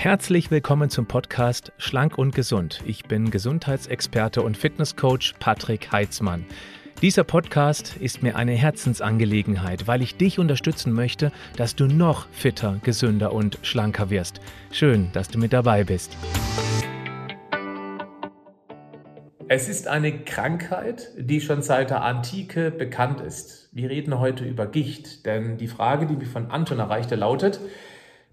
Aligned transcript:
Herzlich 0.00 0.52
willkommen 0.52 0.90
zum 0.90 1.06
Podcast 1.06 1.72
Schlank 1.76 2.18
und 2.18 2.32
Gesund. 2.32 2.84
Ich 2.86 3.06
bin 3.06 3.32
Gesundheitsexperte 3.32 4.42
und 4.42 4.56
Fitnesscoach 4.56 5.34
Patrick 5.40 5.90
Heitzmann. 5.90 6.46
Dieser 7.02 7.24
Podcast 7.24 7.96
ist 7.96 8.22
mir 8.22 8.36
eine 8.36 8.52
Herzensangelegenheit, 8.52 9.88
weil 9.88 10.00
ich 10.00 10.16
dich 10.16 10.38
unterstützen 10.38 10.92
möchte, 10.92 11.32
dass 11.56 11.74
du 11.74 11.88
noch 11.88 12.28
fitter, 12.28 12.78
gesünder 12.84 13.32
und 13.32 13.58
schlanker 13.62 14.08
wirst. 14.08 14.40
Schön, 14.70 15.10
dass 15.14 15.26
du 15.30 15.40
mit 15.40 15.52
dabei 15.52 15.82
bist. 15.82 16.16
Es 19.48 19.68
ist 19.68 19.88
eine 19.88 20.20
Krankheit, 20.20 21.08
die 21.18 21.40
schon 21.40 21.60
seit 21.60 21.90
der 21.90 22.04
Antike 22.04 22.70
bekannt 22.70 23.20
ist. 23.20 23.68
Wir 23.72 23.90
reden 23.90 24.16
heute 24.20 24.44
über 24.44 24.68
Gicht, 24.68 25.26
denn 25.26 25.58
die 25.58 25.66
Frage, 25.66 26.06
die 26.06 26.14
mich 26.14 26.28
von 26.28 26.52
Anton 26.52 26.78
erreichte, 26.78 27.16
lautet, 27.16 27.58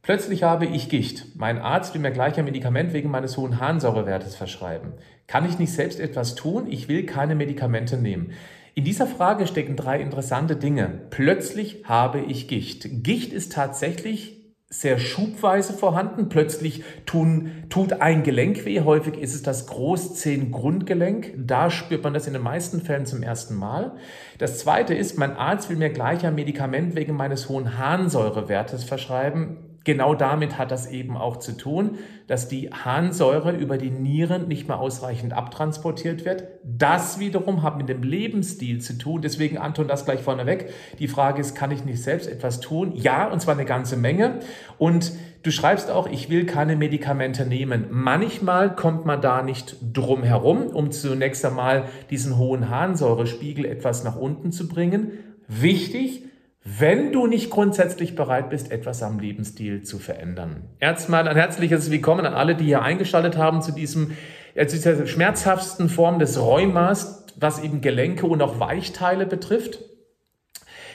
Plötzlich 0.06 0.44
habe 0.44 0.68
ich 0.68 0.88
Gicht. 0.88 1.36
Mein 1.36 1.58
Arzt 1.58 1.96
will 1.96 2.02
mir 2.02 2.12
gleich 2.12 2.38
ein 2.38 2.46
Medikament 2.46 2.94
wegen 2.94 3.10
meines 3.10 3.38
hohen 3.38 3.60
Harnsäurewertes 3.60 4.36
verschreiben. 4.36 4.94
Kann 5.26 5.50
ich 5.50 5.58
nicht 5.58 5.74
selbst 5.74 6.00
etwas 6.00 6.36
tun? 6.36 6.68
Ich 6.70 6.88
will 6.88 7.08
keine 7.08 7.34
Medikamente 7.34 7.98
nehmen. 7.98 8.30
In 8.76 8.84
dieser 8.84 9.08
Frage 9.08 9.48
stecken 9.48 9.76
drei 9.76 10.00
interessante 10.00 10.58
Dinge. 10.58 11.08
Plötzlich 11.10 11.86
habe 11.86 12.20
ich 12.20 12.48
Gicht. 12.48 13.04
Gicht 13.04 13.34
ist 13.34 13.54
tatsächlich 13.54 14.54
sehr 14.70 15.00
schubweise 15.00 15.74
vorhanden. 15.74 16.30
Plötzlich 16.30 16.84
tun, 17.08 17.64
tut 17.70 17.94
ein 17.94 18.22
Gelenk 18.22 18.64
weh. 18.64 18.82
Häufig 18.82 19.18
ist 19.18 19.34
es 19.34 19.42
das 19.42 19.66
Großzehengrundgelenk. 19.66 21.34
Da 21.36 21.72
spürt 21.72 22.04
man 22.04 22.14
das 22.14 22.28
in 22.28 22.34
den 22.34 22.44
meisten 22.44 22.82
Fällen 22.82 23.08
zum 23.08 23.24
ersten 23.24 23.56
Mal. 23.56 23.96
Das 24.38 24.60
zweite 24.60 24.94
ist, 24.94 25.18
mein 25.18 25.36
Arzt 25.36 25.72
will 25.72 25.78
mir 25.78 25.90
gleich 25.90 26.28
ein 26.28 26.36
Medikament 26.36 26.96
wegen 26.96 27.16
meines 27.16 27.50
hohen 27.50 27.80
Harnsäurewertes 27.80 28.84
verschreiben 28.84 29.72
genau 29.86 30.16
damit 30.16 30.58
hat 30.58 30.72
das 30.72 30.88
eben 30.88 31.16
auch 31.16 31.38
zu 31.38 31.56
tun, 31.56 31.98
dass 32.28 32.50
die 32.50 32.72
Harnsäure 32.72 33.52
über 33.52 33.78
die 33.78 33.92
Nieren 33.92 34.48
nicht 34.48 34.68
mehr 34.68 34.80
ausreichend 34.80 35.32
abtransportiert 35.32 36.26
wird. 36.26 36.44
Das 36.64 37.20
wiederum 37.20 37.62
hat 37.62 37.78
mit 37.78 37.88
dem 37.88 38.04
Lebensstil 38.04 38.82
zu 38.82 38.98
tun. 38.98 39.22
Deswegen, 39.22 39.58
Anton, 39.58 39.88
das 39.88 40.04
gleich 40.04 40.22
vorneweg. 40.22 40.74
Die 41.00 41.08
Frage 41.08 41.40
ist, 41.40 41.56
kann 41.56 41.72
ich 41.72 41.86
nicht 41.86 42.02
selbst 42.04 42.28
etwas 42.28 42.60
tun? 42.60 42.92
Ja, 42.96 43.28
und 43.28 43.40
zwar 43.42 43.54
eine 43.54 43.66
ganze 43.66 43.96
Menge. 43.96 44.40
Und 44.80 45.14
du 45.44 45.52
schreibst 45.52 45.92
auch, 45.92 46.10
ich 46.10 46.30
will 46.30 46.46
keine 46.46 46.76
Medikamente 46.76 47.46
nehmen. 47.46 47.86
Manchmal 47.92 48.76
kommt 48.76 49.06
man 49.06 49.22
da 49.22 49.44
nicht 49.44 49.78
drum 49.94 50.24
herum, 50.24 50.64
um 50.68 50.92
zunächst 50.92 51.46
einmal 51.46 51.86
diesen 52.10 52.38
hohen 52.38 52.70
Harnsäurespiegel 52.70 53.66
etwas 53.66 54.04
nach 54.04 54.16
unten 54.16 54.52
zu 54.52 54.68
bringen. 54.68 55.12
Wichtig, 55.48 56.24
wenn 56.66 57.14
du 57.14 57.28
nicht 57.28 57.52
grundsätzlich 57.52 58.16
bereit 58.16 58.50
bist, 58.50 58.72
etwas 58.72 59.04
am 59.04 59.20
Lebensstil 59.20 59.84
zu 59.84 60.00
verändern. 60.00 60.64
Erstmal 60.80 61.28
ein 61.28 61.36
herzliches 61.36 61.92
Willkommen 61.92 62.26
an 62.26 62.34
alle, 62.34 62.56
die 62.56 62.66
hier 62.66 62.82
eingeschaltet 62.82 63.38
haben 63.38 63.62
zu 63.62 63.72
diesem, 63.72 64.14
äh, 64.56 64.66
zu 64.66 64.76
dieser 64.76 65.06
schmerzhaftesten 65.06 65.90
Form 65.90 66.18
des 66.18 66.42
Rheumas, 66.42 67.28
was 67.36 67.64
eben 67.64 67.82
Gelenke 67.82 68.26
und 68.26 68.42
auch 68.42 68.60
Weichteile 68.60 69.28
betrifft 69.28 69.80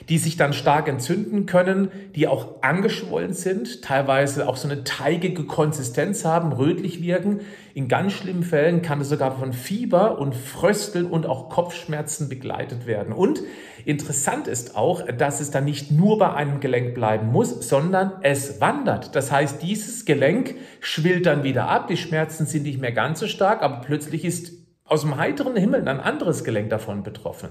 die 0.09 0.19
sich 0.19 0.37
dann 0.37 0.53
stark 0.53 0.89
entzünden 0.89 1.47
können, 1.47 1.91
die 2.15 2.27
auch 2.27 2.63
angeschwollen 2.63 3.33
sind, 3.33 3.83
teilweise 3.83 4.49
auch 4.49 4.57
so 4.57 4.69
eine 4.69 4.85
teigige 4.85 5.45
Konsistenz 5.45 6.25
haben, 6.25 6.53
rötlich 6.53 7.03
wirken. 7.03 7.41
In 7.75 7.89
ganz 7.89 8.13
schlimmen 8.13 8.43
Fällen 8.43 8.83
kann 8.83 9.01
es 9.01 9.09
sogar 9.09 9.39
von 9.39 9.53
Fieber 9.53 10.19
und 10.19 10.35
Frösteln 10.35 11.07
und 11.07 11.27
auch 11.27 11.51
Kopfschmerzen 11.51 12.29
begleitet 12.29 12.87
werden. 12.87 13.13
Und 13.13 13.43
Interessant 13.85 14.47
ist 14.47 14.77
auch, 14.77 15.07
dass 15.07 15.41
es 15.41 15.51
dann 15.51 15.65
nicht 15.65 15.91
nur 15.91 16.19
bei 16.19 16.33
einem 16.35 16.61
Gelenk 16.61 16.95
bleiben 16.95 17.29
muss, 17.29 17.69
sondern 17.69 18.13
es 18.23 18.61
wandert. 18.61 19.15
Das 19.17 19.33
heißt, 19.33 19.63
dieses 19.63 20.05
Gelenk 20.05 20.55
schwillt 20.81 21.27
dann 21.27 21.45
wieder 21.45 21.69
ab, 21.69 21.89
die 21.89 21.97
Schmerzen 21.97 22.47
sind 22.47 22.65
nicht 22.65 22.81
mehr 22.81 22.93
ganz 22.93 23.21
so 23.21 23.27
stark, 23.27 23.63
aber 23.63 23.81
plötzlich 23.81 24.25
ist 24.25 24.53
aus 24.85 25.03
dem 25.03 25.17
heiteren 25.17 25.57
Himmel 25.57 25.87
ein 25.89 26.01
anderes 26.01 26.45
Gelenk 26.45 26.71
davon 26.71 27.03
betroffen. 27.03 27.51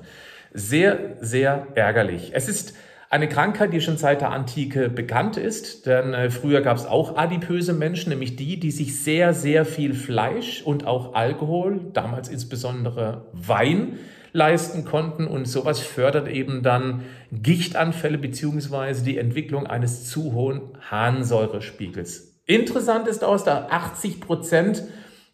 Sehr, 0.54 1.18
sehr 1.22 1.68
ärgerlich. 1.76 2.32
Es 2.34 2.50
ist 2.50 2.74
eine 3.10 3.28
Krankheit, 3.28 3.74
die 3.74 3.82
schon 3.82 3.98
seit 3.98 4.22
der 4.22 4.32
Antike 4.32 4.88
bekannt 4.90 5.36
ist, 5.38 5.88
denn 5.88 6.14
äh, 6.14 6.30
früher 6.30 6.62
gab 6.62 6.78
es 6.78 6.86
auch 6.86 7.18
adipöse 7.18 7.74
Menschen, 7.74 8.10
nämlich 8.10 8.36
die, 8.36 8.60
die 8.60 8.72
sich 8.72 9.02
sehr, 9.02 9.34
sehr 9.34 9.66
viel 9.66 9.96
Fleisch 9.96 10.62
und 10.62 10.86
auch 10.86 11.16
Alkohol, 11.16 11.82
damals 11.94 12.30
insbesondere 12.30 13.26
Wein, 13.34 13.98
leisten 14.32 14.86
konnten. 14.86 15.26
Und 15.26 15.48
sowas 15.48 15.80
fördert 15.80 16.28
eben 16.28 16.62
dann 16.62 17.02
Gichtanfälle 17.32 18.20
beziehungsweise 18.20 19.04
die 19.04 19.18
Entwicklung 19.18 19.66
eines 19.66 20.08
zu 20.08 20.34
hohen 20.34 20.62
Harnsäurespiegels. 20.92 22.40
Interessant 22.46 23.08
ist 23.08 23.24
aus, 23.24 23.44
da 23.44 23.68
80 23.70 24.22
Prozent 24.22 24.84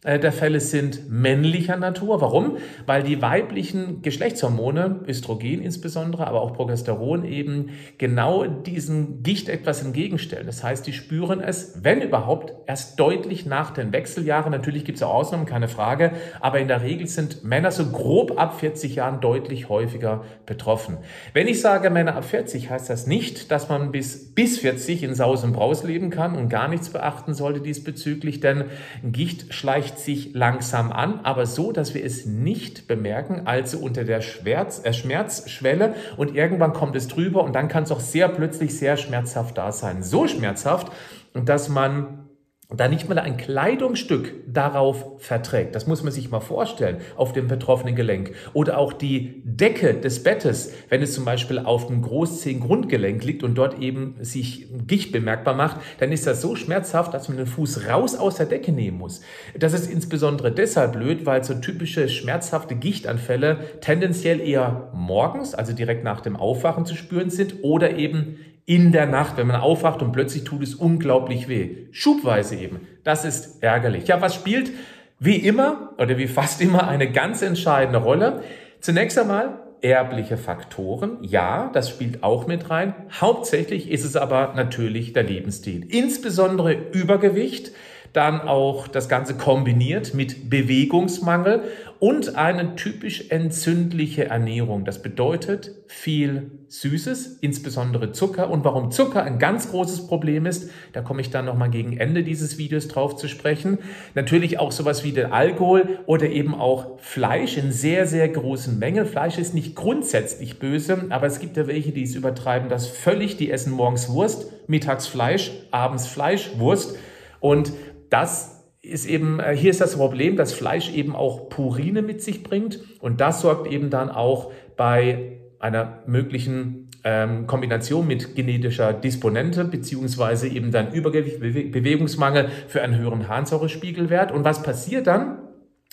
der 0.06 0.32
Fälle 0.32 0.60
sind 0.60 1.10
männlicher 1.10 1.78
Natur. 1.78 2.22
Warum? 2.22 2.58
Weil 2.86 3.02
die 3.02 3.22
weiblichen 3.22 4.04
Geschlechtshormone, 4.04 5.02
Östrogen 5.08 5.62
insbesondere, 5.62 6.28
aber 6.28 6.42
auch 6.42 6.54
Progesteron 6.54 7.26
eben 7.26 7.70
genau 7.98 8.46
diesen 8.46 9.24
Gicht 9.24 9.50
etwas 9.50 9.84
entgegenstellen. 9.84 10.46
Das 10.46 10.64
heißt, 10.64 10.86
die 10.86 10.94
spüren 10.94 11.42
es, 11.42 11.84
wenn 11.84 12.02
überhaupt, 12.02 12.54
erst 12.68 13.00
deutlich 13.00 13.46
nach 13.46 13.72
den 13.72 13.94
Wechseljahren. 13.94 14.52
Natürlich 14.52 14.86
gibt 14.86 14.98
es 14.98 15.04
auch 15.04 15.14
Ausnahmen, 15.14 15.46
keine 15.46 15.68
Frage, 15.68 16.12
aber 16.40 16.60
in 16.60 16.68
der 16.68 16.84
Regel 16.84 17.08
sind 17.08 17.44
Männer 17.44 17.72
so 17.72 17.86
grob 17.88 18.40
ab 18.40 18.60
40 18.60 18.96
Jahren 18.96 19.22
deutlich 19.22 19.70
häufiger 19.70 20.24
betroffen. 20.46 20.98
Wenn 21.34 21.48
ich 21.48 21.62
sage 21.62 21.90
Männer 21.90 22.16
ab 22.16 22.26
40, 22.26 22.70
heißt 22.70 22.90
das 22.90 23.08
nicht, 23.08 23.50
dass 23.52 23.70
man 23.70 23.92
bis, 23.92 24.34
bis 24.34 24.60
40 24.60 25.04
in 25.04 25.16
Saus 25.16 25.44
und 25.44 25.54
Braus 25.54 25.84
leben 25.84 26.10
kann 26.10 26.36
und 26.36 26.50
gar 26.50 26.68
nichts 26.68 26.90
beachten 26.90 27.34
sollte 27.34 27.62
diesbezüglich, 27.62 28.40
denn 28.40 28.66
Gicht 29.04 29.54
schleicht 29.54 29.95
schleicht 29.96 30.00
sich 30.00 30.34
langsam 30.34 30.92
an, 30.92 31.22
aber 31.24 31.46
so, 31.46 31.72
dass 31.72 31.94
wir 31.94 32.04
es 32.04 32.26
nicht 32.26 32.88
bemerken, 32.88 33.42
also 33.46 33.80
unter 33.80 34.04
der 34.04 34.22
Schmerz, 34.22 34.82
äh, 34.84 34.94
Schmerzschwelle 34.94 35.96
und 36.18 36.36
irgendwann 36.36 36.74
kommt 36.74 36.96
es 36.96 37.08
drüber 37.08 37.44
und 37.44 37.54
dann 37.54 37.68
kann 37.68 37.84
es 37.84 37.92
auch 37.92 38.00
sehr 38.00 38.30
plötzlich 38.30 38.78
sehr 38.78 38.98
schmerzhaft 38.98 39.58
da 39.58 39.72
sein. 39.72 40.04
So 40.04 40.28
schmerzhaft, 40.28 40.92
dass 41.34 41.70
man 41.70 42.25
da 42.70 42.88
nicht 42.88 43.08
mal 43.08 43.20
ein 43.20 43.38
Kleidungsstück 43.38 44.34
darauf 44.48 45.22
verträgt. 45.22 45.76
Das 45.76 45.86
muss 45.86 46.04
man 46.04 46.12
sich 46.12 46.32
mal 46.32 46.40
vorstellen, 46.40 46.98
auf 47.16 47.32
dem 47.32 47.48
betroffenen 47.48 47.96
Gelenk. 47.96 48.34
Oder 48.54 48.80
auch 48.80 48.92
die 48.92 49.42
Decke 49.46 49.94
des 49.94 50.24
Bettes, 50.24 50.74
wenn 50.90 51.02
es 51.04 51.14
zum 51.14 51.26
Beispiel 51.26 51.60
auf 51.60 51.88
dem 51.88 52.02
Großzehengrundgelenk 52.02 53.24
liegt 53.24 53.44
und 53.44 53.56
dort 53.56 53.80
eben 53.80 54.16
sich 54.22 54.68
Gicht 54.88 55.12
bemerkbar 55.12 55.54
macht, 55.54 55.78
dann 56.00 56.12
ist 56.12 56.26
das 56.26 56.42
so 56.42 56.56
schmerzhaft, 56.56 57.14
dass 57.14 57.28
man 57.28 57.38
den 57.38 57.46
Fuß 57.46 57.88
raus 57.88 58.16
aus 58.16 58.36
der 58.36 58.48
Decke 58.48 58.72
nehmen 58.72 58.98
muss. 58.98 59.22
Das 59.58 59.74
ist 59.74 59.92
insbesondere 59.92 60.52
deshalb 60.52 60.94
blöd, 60.94 61.26
weil 61.26 61.44
so 61.44 61.54
typische 61.54 62.10
schmerzhafte 62.10 62.76
Gichtanfälle 62.76 63.60
tendenziell 63.82 64.42
eher 64.42 64.90
morgens, 64.94 65.54
also 65.54 65.74
direkt 65.74 66.04
nach 66.04 66.22
dem 66.22 66.36
Aufwachen 66.36 66.86
zu 66.86 66.96
spüren 66.96 67.30
sind 67.30 67.64
oder 67.64 67.96
eben 67.96 68.38
in 68.66 68.92
der 68.92 69.06
Nacht, 69.06 69.38
wenn 69.38 69.48
man 69.48 69.62
aufwacht 69.62 70.02
und 70.02 70.12
plötzlich 70.12 70.44
tut 70.44 70.64
es 70.64 70.74
unglaublich 70.76 71.48
weh. 71.48 71.88
Schubweise 71.92 72.56
eben. 72.56 72.82
Das 73.04 73.26
ist 73.26 73.62
ärgerlich. 73.62 74.08
Ja, 74.08 74.22
was 74.22 74.34
spielt 74.34 74.72
wie 75.20 75.36
immer 75.36 75.94
oder 75.98 76.18
wie 76.18 76.28
fast 76.28 76.62
immer 76.62 76.88
eine 76.88 77.12
ganz 77.12 77.42
entscheidende 77.42 78.00
Rolle? 78.00 78.42
Zunächst 78.80 79.18
einmal 79.20 79.60
erbliche 79.82 80.38
Faktoren. 80.38 81.18
Ja, 81.22 81.70
das 81.74 81.90
spielt 81.90 82.24
auch 82.24 82.48
mit 82.48 82.72
rein. 82.72 82.96
Hauptsächlich 83.12 83.92
ist 83.92 84.04
es 84.04 84.16
aber 84.16 84.54
natürlich 84.56 85.14
der 85.14 85.24
Lebensstil. 85.24 85.86
Insbesondere 85.88 86.74
Übergewicht 86.74 87.72
dann 88.16 88.42
auch 88.42 88.88
das 88.88 89.10
Ganze 89.10 89.36
kombiniert 89.36 90.14
mit 90.14 90.50
Bewegungsmangel 90.50 91.64
und 92.00 92.36
eine 92.36 92.76
typisch 92.76 93.30
entzündliche 93.30 94.26
Ernährung. 94.26 94.86
Das 94.86 95.02
bedeutet 95.02 95.72
viel 95.88 96.52
Süßes, 96.68 97.40
insbesondere 97.42 98.12
Zucker. 98.12 98.50
Und 98.50 98.64
warum 98.64 98.92
Zucker 98.92 99.24
ein 99.24 99.40
ganz 99.40 99.70
großes 99.72 100.08
Problem 100.08 100.46
ist, 100.46 100.70
da 100.94 101.02
komme 101.02 101.22
ich 101.22 101.30
dann 101.30 101.46
nochmal 101.46 101.70
gegen 101.70 101.98
Ende 101.98 102.24
dieses 102.24 102.58
Videos 102.58 102.88
drauf 102.88 103.16
zu 103.16 103.28
sprechen. 103.28 103.80
Natürlich 104.14 104.60
auch 104.60 104.72
sowas 104.72 105.04
wie 105.04 105.12
der 105.12 105.34
Alkohol 105.34 106.00
oder 106.06 106.30
eben 106.30 106.56
auch 106.56 107.00
Fleisch 107.00 107.58
in 107.58 107.72
sehr, 107.72 108.08
sehr 108.08 108.30
großen 108.30 108.80
Mengen. 108.80 109.06
Fleisch 109.06 109.38
ist 109.38 109.54
nicht 109.54 109.76
grundsätzlich 109.76 110.60
böse, 110.60 111.06
aber 111.10 111.28
es 111.28 111.40
gibt 111.40 111.58
ja 111.58 111.68
welche, 111.68 111.92
die 111.92 112.04
es 112.04 112.16
übertreiben, 112.16 112.70
das 112.70 112.88
völlig. 112.88 113.38
Die 113.38 113.52
essen 113.52 113.74
morgens 113.74 114.10
Wurst, 114.10 114.52
mittags 114.68 115.08
Fleisch, 115.08 115.52
abends 115.72 116.08
Fleisch, 116.08 116.52
Wurst. 116.58 116.98
Und 117.40 117.74
das 118.16 118.64
ist 118.82 119.06
eben, 119.08 119.42
äh, 119.42 119.56
hier 119.56 119.72
ist 119.72 119.82
das 119.82 119.98
Problem, 119.98 120.38
dass 120.38 120.54
Fleisch 120.54 120.94
eben 120.94 121.16
auch 121.16 121.50
Purine 121.50 122.02
mit 122.02 122.22
sich 122.22 122.44
bringt 122.44 122.80
und 123.02 123.20
das 123.20 123.42
sorgt 123.42 123.70
eben 123.70 123.90
dann 123.90 124.10
auch 124.10 124.54
bei 124.78 125.40
einer 125.60 126.04
möglichen 126.06 126.90
ähm, 127.04 127.46
Kombination 127.46 128.08
mit 128.08 128.36
genetischer 128.36 128.94
Disponente 128.94 129.66
beziehungsweise 129.66 130.48
eben 130.48 130.72
dann 130.72 130.94
Übergewicht, 130.94 131.42
Bewe 131.42 131.66
Bewegungsmangel 131.66 132.50
für 132.68 132.82
einen 132.84 132.98
höheren 132.98 133.28
Harnsäurespiegelwert. 133.28 134.32
Und 134.32 134.46
was 134.46 134.64
passiert 134.64 135.08
dann? 135.08 135.40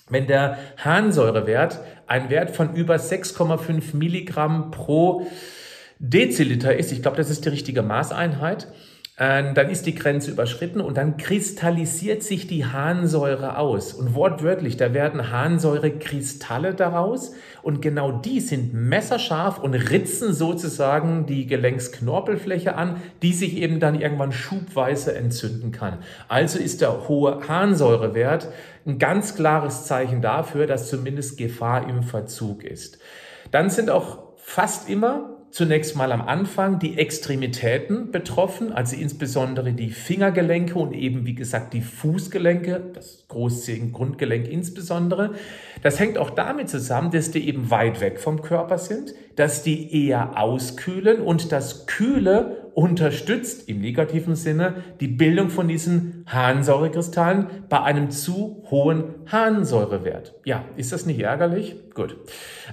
Wenn 0.09 0.27
der 0.27 0.59
Harnsäurewert 0.77 1.81
ein 2.07 2.31
Wert 2.31 2.51
von 2.51 2.75
über 2.75 2.97
6,5 2.97 3.97
Milligramm 3.97 4.71
pro 4.71 5.27
Deziliter 5.99 6.77
ist, 6.77 6.93
ich 6.93 7.03
glaube, 7.03 7.17
das 7.17 7.31
ist 7.31 7.45
die 7.45 7.51
richtige 7.51 7.83
Maßeinheit, 7.83 8.69
dann 9.23 9.71
ist 9.71 9.87
die 9.87 9.95
Grenze 9.95 10.33
überschritten 10.33 10.81
und 10.81 10.97
dann 10.97 11.17
kristallisiert 11.17 12.25
sich 12.25 12.49
die 12.49 12.67
Harnsäure 12.67 13.57
aus. 13.57 13.93
Und 13.93 14.15
wortwörtlich, 14.17 14.77
da 14.77 14.95
werden 14.95 15.31
Harnsäurekristalle 15.31 16.75
daraus 16.75 17.33
und 17.63 17.81
genau 17.81 18.11
die 18.11 18.41
sind 18.41 18.75
messerscharf 18.75 19.59
und 19.59 19.75
ritzen 19.75 20.33
sozusagen 20.33 21.27
die 21.27 21.47
Gelenksknorpelfläche 21.47 22.75
an, 22.75 23.03
die 23.23 23.33
sich 23.33 23.59
eben 23.59 23.79
dann 23.79 24.01
irgendwann 24.01 24.33
schubweise 24.33 25.15
entzünden 25.15 25.71
kann. 25.71 25.99
Also 26.27 26.59
ist 26.59 26.81
der 26.81 27.07
hohe 27.07 27.47
Harnsäurewert 27.47 28.49
ein 28.85 28.99
ganz 28.99 29.37
klares 29.37 29.85
Zeichen 29.85 30.21
dafür, 30.21 30.67
dass 30.67 30.89
zumindest 30.89 31.39
Gefahr 31.39 31.89
im 31.89 32.03
Verzug 32.03 32.65
ist. 32.65 32.99
Dann 33.53 33.71
sind 33.71 33.89
auch 33.89 34.32
fast 34.53 34.91
immer 34.91 35.39
zunächst 35.51 35.97
mal 35.97 36.13
am 36.13 36.21
Anfang 36.21 36.79
die 36.79 36.99
Extremitäten 36.99 38.11
betroffen, 38.11 38.71
also 38.71 38.97
insbesondere 38.97 39.73
die 39.73 39.89
Fingergelenke 39.89 40.79
und 40.79 40.93
eben, 40.93 41.25
wie 41.25 41.35
gesagt, 41.35 41.73
die 41.73 41.81
Fußgelenke, 41.81 42.83
das 42.93 43.25
Großzehengrundgelenk 43.29 44.47
insbesondere. 44.47 45.31
Das 45.83 45.99
hängt 45.99 46.19
auch 46.19 46.29
damit 46.29 46.69
zusammen, 46.69 47.11
dass 47.11 47.31
die 47.31 47.49
eben 47.49 47.71
weit 47.71 48.03
weg 48.03 48.21
vom 48.21 48.43
Körper 48.43 48.77
sind, 48.77 49.15
dass 49.37 49.63
die 49.63 50.07
eher 50.07 50.39
auskühlen 50.39 51.23
und 51.23 51.51
das 51.51 51.87
Kühle 51.87 52.62
unterstützt 52.75 53.69
im 53.69 53.81
negativen 53.81 54.35
Sinne 54.35 54.77
die 55.01 55.09
Bildung 55.09 55.51
von 55.51 55.69
diesen 55.69 56.25
Harnsäurekristallen 56.27 57.47
bei 57.69 57.81
einem 57.83 58.11
zu 58.11 58.65
hohen 58.71 59.15
Harnsäurewert. 59.27 60.35
Ja, 60.45 60.65
ist 60.77 60.93
das 60.93 61.07
nicht 61.07 61.21
ärgerlich? 61.21 61.77
Gut. 61.95 62.17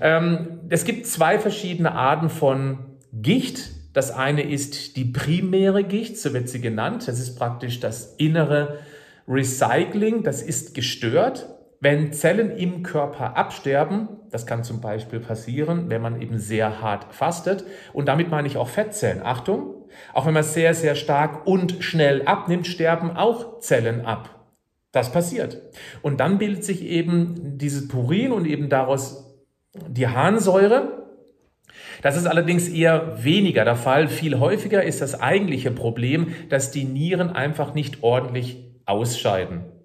Ähm, 0.02 0.60
es 0.70 0.86
gibt 0.86 1.06
zwei 1.06 1.40
verschiedene 1.40 1.92
Arten 1.92 2.30
von 2.30 2.80
Gicht. 3.14 3.72
Das 3.94 4.12
eine 4.12 4.44
ist 4.44 4.96
die 4.96 5.06
primäre 5.06 5.84
Gicht, 5.84 6.18
so 6.18 6.34
wird 6.34 6.48
sie 6.48 6.62
genannt. 6.62 7.08
Das 7.08 7.20
ist 7.20 7.36
praktisch 7.38 7.80
das 7.80 8.16
innere 8.18 8.80
Recycling. 9.28 10.24
Das 10.24 10.42
ist 10.42 10.74
gestört. 10.74 11.48
Wenn 11.82 12.12
Zellen 12.12 12.52
im 12.52 12.84
Körper 12.84 13.38
absterben, 13.38 14.10
das 14.32 14.46
kann 14.46 14.66
zum 14.66 14.82
Beispiel 14.82 15.22
passieren, 15.22 15.90
wenn 15.90 16.02
man 16.02 16.22
eben 16.22 16.38
sehr 16.38 16.82
hart 16.82 17.14
fastet, 17.14 17.64
und 17.94 18.08
damit 18.08 18.30
meine 18.30 18.48
ich 18.48 18.58
auch 18.58 18.68
Fettzellen. 18.68 19.22
Achtung, 19.24 19.76
auch 20.14 20.26
wenn 20.26 20.34
man 20.34 20.44
sehr, 20.44 20.74
sehr 20.74 20.96
stark 20.96 21.48
und 21.48 21.78
schnell 21.80 22.24
abnimmt, 22.26 22.68
sterben 22.68 23.12
auch 23.12 23.60
Zellen 23.60 24.06
ab. 24.06 24.46
Das 24.92 25.12
passiert. 25.12 25.62
Und 26.02 26.20
dann 26.20 26.38
bildet 26.38 26.66
sich 26.66 26.84
eben 26.84 27.58
dieses 27.58 27.88
Purin 27.88 28.32
und 28.32 28.46
eben 28.46 28.70
daraus 28.70 29.40
die 29.88 30.08
Harnsäure. 30.08 31.08
Das 32.02 32.18
ist 32.18 32.26
allerdings 32.26 32.68
eher 32.68 33.24
weniger 33.24 33.64
der 33.64 33.76
Fall. 33.76 34.08
Viel 34.08 34.40
häufiger 34.40 34.84
ist 34.84 35.02
das 35.02 35.22
eigentliche 35.22 35.72
Problem, 35.72 36.34
dass 36.50 36.72
die 36.72 36.86
Nieren 36.86 37.30
einfach 37.30 37.74
nicht 37.74 38.04
ordentlich 38.04 38.66
ausscheiden. 38.86 39.79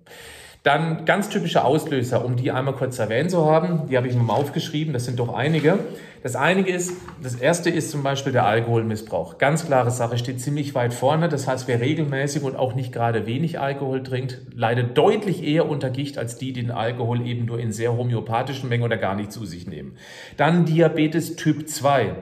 Dann 0.64 1.04
ganz 1.04 1.28
typische 1.28 1.62
Auslöser, 1.62 2.24
um 2.24 2.36
die 2.36 2.50
einmal 2.50 2.72
kurz 2.72 2.98
erwähnt 2.98 3.30
zu 3.30 3.44
haben, 3.44 3.86
die 3.86 3.98
habe 3.98 4.08
ich 4.08 4.14
mir 4.14 4.22
mal 4.22 4.32
aufgeschrieben, 4.32 4.94
das 4.94 5.04
sind 5.04 5.18
doch 5.18 5.34
einige. 5.34 5.78
Das 6.22 6.36
einige 6.36 6.72
ist, 6.72 6.94
das 7.22 7.34
erste 7.34 7.68
ist 7.68 7.90
zum 7.90 8.02
Beispiel 8.02 8.32
der 8.32 8.46
Alkoholmissbrauch. 8.46 9.36
Ganz 9.36 9.66
klare 9.66 9.90
Sache, 9.90 10.16
steht 10.16 10.40
ziemlich 10.40 10.74
weit 10.74 10.94
vorne. 10.94 11.28
Das 11.28 11.46
heißt, 11.46 11.68
wer 11.68 11.82
regelmäßig 11.82 12.42
und 12.44 12.56
auch 12.56 12.74
nicht 12.74 12.94
gerade 12.94 13.26
wenig 13.26 13.60
Alkohol 13.60 14.02
trinkt, 14.02 14.40
leidet 14.54 14.96
deutlich 14.96 15.44
eher 15.44 15.68
unter 15.68 15.90
Gicht 15.90 16.16
als 16.16 16.38
die, 16.38 16.54
die 16.54 16.62
den 16.62 16.70
Alkohol 16.70 17.26
eben 17.26 17.44
nur 17.44 17.60
in 17.60 17.70
sehr 17.70 17.94
homöopathischen 17.94 18.70
Mengen 18.70 18.84
oder 18.84 18.96
gar 18.96 19.14
nicht 19.16 19.32
zu 19.32 19.44
sich 19.44 19.66
nehmen. 19.66 19.98
Dann 20.38 20.64
Diabetes 20.64 21.36
Typ 21.36 21.68
2. 21.68 22.14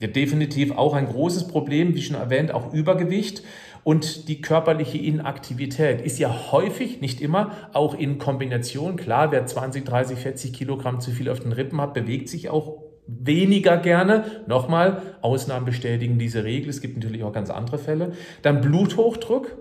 Ja, 0.00 0.06
definitiv 0.06 0.70
auch 0.78 0.94
ein 0.94 1.08
großes 1.08 1.48
Problem, 1.48 1.94
wie 1.96 2.02
schon 2.02 2.16
erwähnt, 2.16 2.52
auch 2.52 2.72
Übergewicht. 2.72 3.42
Und 3.82 4.28
die 4.28 4.40
körperliche 4.40 4.98
Inaktivität 4.98 6.00
ist 6.00 6.18
ja 6.18 6.52
häufig, 6.52 7.00
nicht 7.00 7.20
immer, 7.20 7.52
auch 7.72 7.94
in 7.94 8.18
Kombination. 8.18 8.96
Klar, 8.96 9.32
wer 9.32 9.46
20, 9.46 9.84
30, 9.84 10.18
40 10.18 10.52
Kilogramm 10.52 11.00
zu 11.00 11.10
viel 11.10 11.30
auf 11.30 11.40
den 11.40 11.52
Rippen 11.52 11.80
hat, 11.80 11.94
bewegt 11.94 12.28
sich 12.28 12.50
auch 12.50 12.82
weniger 13.06 13.76
gerne. 13.76 14.24
Nochmal, 14.46 15.02
Ausnahmen 15.22 15.66
bestätigen 15.66 16.18
diese 16.18 16.44
Regel. 16.44 16.70
Es 16.70 16.80
gibt 16.80 16.96
natürlich 16.96 17.24
auch 17.24 17.32
ganz 17.32 17.50
andere 17.50 17.78
Fälle. 17.78 18.12
Dann 18.42 18.60
Bluthochdruck. 18.60 19.56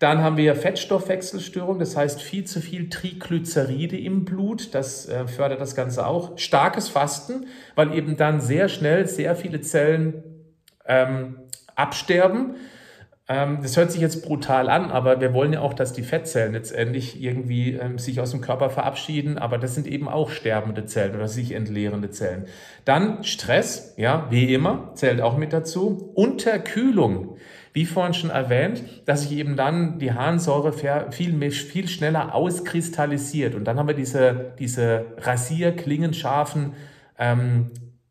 Dann 0.00 0.22
haben 0.22 0.36
wir 0.36 0.56
Fettstoffwechselstörung, 0.56 1.78
das 1.78 1.96
heißt 1.96 2.20
viel 2.20 2.44
zu 2.44 2.60
viel 2.60 2.88
Triglyceride 2.88 3.96
im 3.96 4.24
Blut. 4.24 4.74
Das 4.74 5.08
äh, 5.08 5.28
fördert 5.28 5.60
das 5.60 5.76
Ganze 5.76 6.06
auch. 6.06 6.36
Starkes 6.38 6.88
Fasten, 6.88 7.46
weil 7.76 7.94
eben 7.94 8.16
dann 8.16 8.40
sehr 8.40 8.68
schnell 8.68 9.06
sehr 9.06 9.36
viele 9.36 9.60
Zellen 9.60 10.24
ähm, 10.86 11.36
absterben. 11.76 12.56
Ähm, 13.30 13.58
das 13.62 13.76
hört 13.76 13.92
sich 13.92 14.00
jetzt 14.00 14.24
brutal 14.24 14.68
an, 14.68 14.90
aber 14.90 15.20
wir 15.20 15.32
wollen 15.32 15.52
ja 15.52 15.60
auch, 15.60 15.72
dass 15.72 15.92
die 15.92 16.02
Fettzellen 16.02 16.52
letztendlich 16.52 17.22
irgendwie 17.22 17.74
ähm, 17.74 17.96
sich 17.96 18.20
aus 18.20 18.32
dem 18.32 18.40
Körper 18.40 18.70
verabschieden, 18.70 19.38
aber 19.38 19.56
das 19.56 19.76
sind 19.76 19.86
eben 19.86 20.08
auch 20.08 20.30
sterbende 20.30 20.84
Zellen 20.86 21.14
oder 21.14 21.28
sich 21.28 21.52
entleerende 21.52 22.10
Zellen. 22.10 22.46
Dann 22.84 23.22
Stress, 23.22 23.94
ja, 23.96 24.26
wie 24.30 24.52
immer, 24.52 24.90
zählt 24.94 25.20
auch 25.20 25.38
mit 25.38 25.52
dazu. 25.52 26.10
Unterkühlung, 26.16 27.36
wie 27.72 27.86
vorhin 27.86 28.14
schon 28.14 28.30
erwähnt, 28.30 28.82
dass 29.06 29.22
sich 29.22 29.38
eben 29.38 29.54
dann 29.54 30.00
die 30.00 30.12
Harnsäure 30.12 30.72
viel, 30.72 31.52
viel 31.52 31.88
schneller 31.88 32.34
auskristallisiert 32.34 33.54
und 33.54 33.64
dann 33.64 33.78
haben 33.78 33.86
wir 33.86 33.94
diese, 33.94 34.54
diese 34.58 35.04
rasierklingenscharfen 35.18 36.72
ähm, 37.16 37.70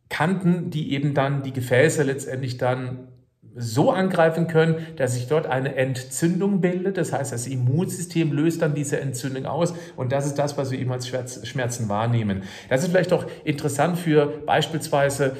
Kanten, 0.09 0.69
die 0.69 0.93
eben 0.93 1.13
dann 1.13 1.43
die 1.43 1.51
Gefäße 1.51 2.03
letztendlich 2.03 2.57
dann 2.57 3.09
so 3.55 3.91
angreifen 3.91 4.47
können, 4.47 4.85
dass 4.95 5.15
sich 5.15 5.27
dort 5.27 5.47
eine 5.47 5.75
Entzündung 5.75 6.61
bildet. 6.61 6.97
Das 6.97 7.13
heißt, 7.13 7.31
das 7.31 7.47
Immunsystem 7.47 8.31
löst 8.31 8.61
dann 8.61 8.73
diese 8.73 8.99
Entzündung 8.99 9.45
aus 9.45 9.73
und 9.95 10.11
das 10.11 10.25
ist 10.25 10.35
das, 10.35 10.57
was 10.57 10.71
wir 10.71 10.79
eben 10.79 10.91
als 10.91 11.07
Schmerzen 11.07 11.89
wahrnehmen. 11.89 12.43
Das 12.69 12.83
ist 12.83 12.89
vielleicht 12.89 13.13
auch 13.13 13.25
interessant 13.43 13.97
für 13.97 14.27
beispielsweise 14.45 15.35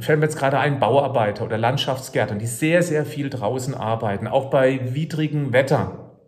fällt 0.00 0.20
mir 0.20 0.26
jetzt 0.26 0.38
gerade 0.38 0.58
ein, 0.58 0.80
Bauarbeiter 0.80 1.44
oder 1.44 1.58
Landschaftsgärtner, 1.58 2.38
die 2.38 2.46
sehr, 2.46 2.82
sehr 2.82 3.04
viel 3.04 3.28
draußen 3.28 3.74
arbeiten, 3.74 4.26
auch 4.26 4.48
bei 4.50 4.94
widrigem 4.94 5.52
Wetter. 5.52 6.18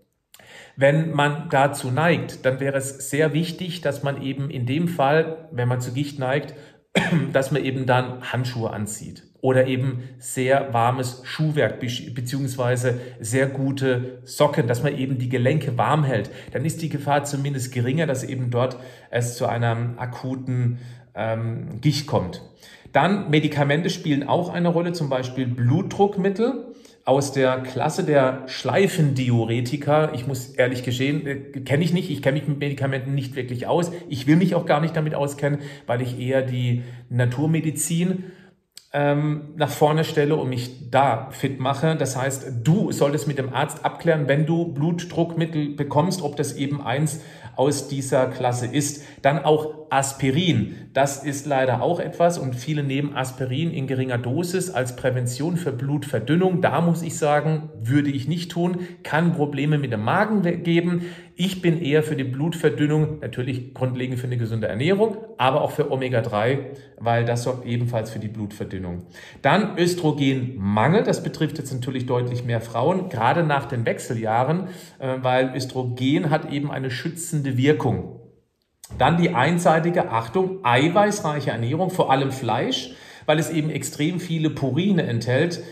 Wenn 0.77 1.13
man 1.13 1.49
dazu 1.51 1.91
neigt, 1.91 2.45
dann 2.45 2.61
wäre 2.61 2.77
es 2.77 3.11
sehr 3.11 3.33
wichtig, 3.33 3.81
dass 3.81 4.03
man 4.03 4.23
eben 4.23 4.51
in 4.51 4.67
dem 4.67 4.87
Fall, 4.87 5.49
wenn 5.51 5.67
man 5.67 5.81
zu 5.81 5.93
Gicht 5.93 6.19
neigt, 6.19 6.55
dass 7.33 7.51
man 7.51 7.65
eben 7.65 7.87
dann 7.87 8.31
Handschuhe 8.33 8.71
anzieht 8.71 9.28
oder 9.41 9.67
eben 9.67 10.03
sehr 10.19 10.73
warmes 10.73 11.23
Schuhwerk 11.25 11.79
beziehungsweise 11.81 13.01
sehr 13.21 13.47
gute 13.47 14.19
Socken, 14.25 14.67
dass 14.67 14.83
man 14.83 14.97
eben 14.97 15.19
die 15.19 15.29
Gelenke 15.29 15.79
warm 15.79 16.05
hält. 16.05 16.31
Dann 16.53 16.65
ist 16.65 16.83
die 16.83 16.89
Gefahr 16.89 17.25
zumindest 17.25 17.73
geringer, 17.73 18.07
dass 18.07 18.25
eben 18.25 18.51
dort 18.51 18.77
es 19.11 19.37
zu 19.37 19.47
einem 19.47 19.99
akuten 19.99 20.79
ähm, 21.15 21.81
Gicht 21.81 22.07
kommt. 22.07 22.43
Dann 22.93 23.31
Medikamente 23.31 23.91
spielen 23.91 24.27
auch 24.27 24.53
eine 24.53 24.69
Rolle, 24.69 24.93
zum 24.93 25.09
Beispiel 25.09 25.47
Blutdruckmittel 25.47 26.65
aus 27.05 27.33
der 27.33 27.63
Klasse 27.63 28.05
der 28.05 28.43
Schleifendiuretika. 28.49 30.13
Ich 30.13 30.27
muss 30.27 30.49
ehrlich 30.49 30.83
gestehen, 30.83 31.27
äh, 31.27 31.37
kenne 31.61 31.85
ich 31.85 31.93
nicht. 31.93 32.11
Ich 32.11 32.23
kenne 32.23 32.39
mich 32.39 32.49
mit 32.49 32.59
Medikamenten 32.59 33.15
nicht 33.15 33.37
wirklich 33.37 33.67
aus. 33.67 33.93
Ich 34.09 34.27
will 34.27 34.37
mich 34.37 34.55
auch 34.55 34.67
gar 34.67 34.81
nicht 34.81 34.97
damit 34.97 35.15
auskennen, 35.15 35.61
weil 35.87 36.03
ich 36.03 36.19
eher 36.19 36.43
die 36.43 36.83
Naturmedizin 37.09 38.25
ähm, 38.93 39.55
nach 39.57 39.69
vorne 39.69 40.05
stelle 40.05 40.37
und 40.37 40.49
mich 40.49 40.91
da 40.91 41.29
fit 41.31 41.61
mache. 41.61 41.97
Das 41.97 42.17
heißt, 42.17 42.53
du 42.63 42.91
solltest 42.91 43.29
mit 43.29 43.39
dem 43.39 43.53
Arzt 43.53 43.85
abklären, 43.85 44.29
wenn 44.29 44.47
du 44.47 44.73
Blutdruckmittel 44.73 45.75
bekommst, 45.75 46.23
ob 46.23 46.37
das 46.37 46.55
eben 46.55 46.81
eins 46.81 47.21
aus 47.55 47.89
dieser 47.89 48.27
Klasse 48.27 48.67
ist. 48.67 49.05
Dann 49.21 49.45
auch 49.45 49.75
Aspirin. 49.91 50.91
Das 50.93 51.25
ist 51.25 51.47
leider 51.47 51.83
auch 51.83 52.01
etwas 52.01 52.39
und 52.39 52.55
viele 52.55 52.83
nehmen 52.83 53.15
Aspirin 53.17 53.73
in 53.73 53.87
geringer 53.87 54.19
Dosis 54.19 54.71
als 54.71 54.97
Prävention 54.97 55.57
für 55.57 55.73
Blutverdünnung. 55.73 56.61
Da 56.63 56.81
muss 56.81 57.03
ich 57.03 57.19
sagen, 57.19 57.71
würde 57.81 58.11
ich 58.11 58.29
nicht 58.29 58.51
tun, 58.51 58.79
kann 59.03 59.33
Probleme 59.35 59.79
mit 59.79 59.93
dem 59.93 60.03
Magen 60.03 60.43
geben. 60.63 61.07
Ich 61.41 61.63
bin 61.63 61.81
eher 61.81 62.03
für 62.03 62.17
die 62.17 62.25
Blutverdünnung, 62.25 63.21
natürlich 63.21 63.73
grundlegend 63.73 64.19
für 64.19 64.27
eine 64.27 64.39
gesunde 64.39 64.67
Ernährung, 64.67 65.19
aber 65.37 65.63
auch 65.63 65.71
für 65.71 65.93
Omega-3, 65.93 66.59
weil 66.99 67.25
das 67.25 67.45
sorgt 67.45 67.65
ebenfalls 67.65 68.11
für 68.11 68.19
die 68.19 68.27
Blutverdünnung. 68.27 69.05
Dann 69.41 69.79
Östrogenmangel, 69.79 71.05
das 71.05 71.23
betrifft 71.23 71.59
jetzt 71.59 71.73
natürlich 71.73 72.07
deutlich 72.07 72.45
mehr 72.45 72.61
Frauen, 72.61 73.09
gerade 73.09 73.45
nach 73.45 73.67
den 73.67 73.87
Wechseljahren, 73.87 74.67
äh, 74.99 75.19
weil 75.23 75.55
Östrogen 75.55 76.31
hat 76.31 76.51
eben 76.51 76.73
eine 76.73 76.91
schützende 76.91 77.57
Wirkung. 77.57 78.19
Dann 78.99 79.17
die 79.17 79.33
einseitige, 79.33 80.11
Achtung, 80.11 80.59
eiweißreiche 80.65 81.53
Ernährung, 81.53 81.91
vor 81.91 82.11
allem 82.11 82.33
Fleisch, 82.33 82.95
weil 83.27 83.39
es 83.39 83.49
eben 83.49 83.71
extrem 83.71 84.19
viele 84.19 84.51
Purine 84.51 85.05
enthält. 85.05 85.63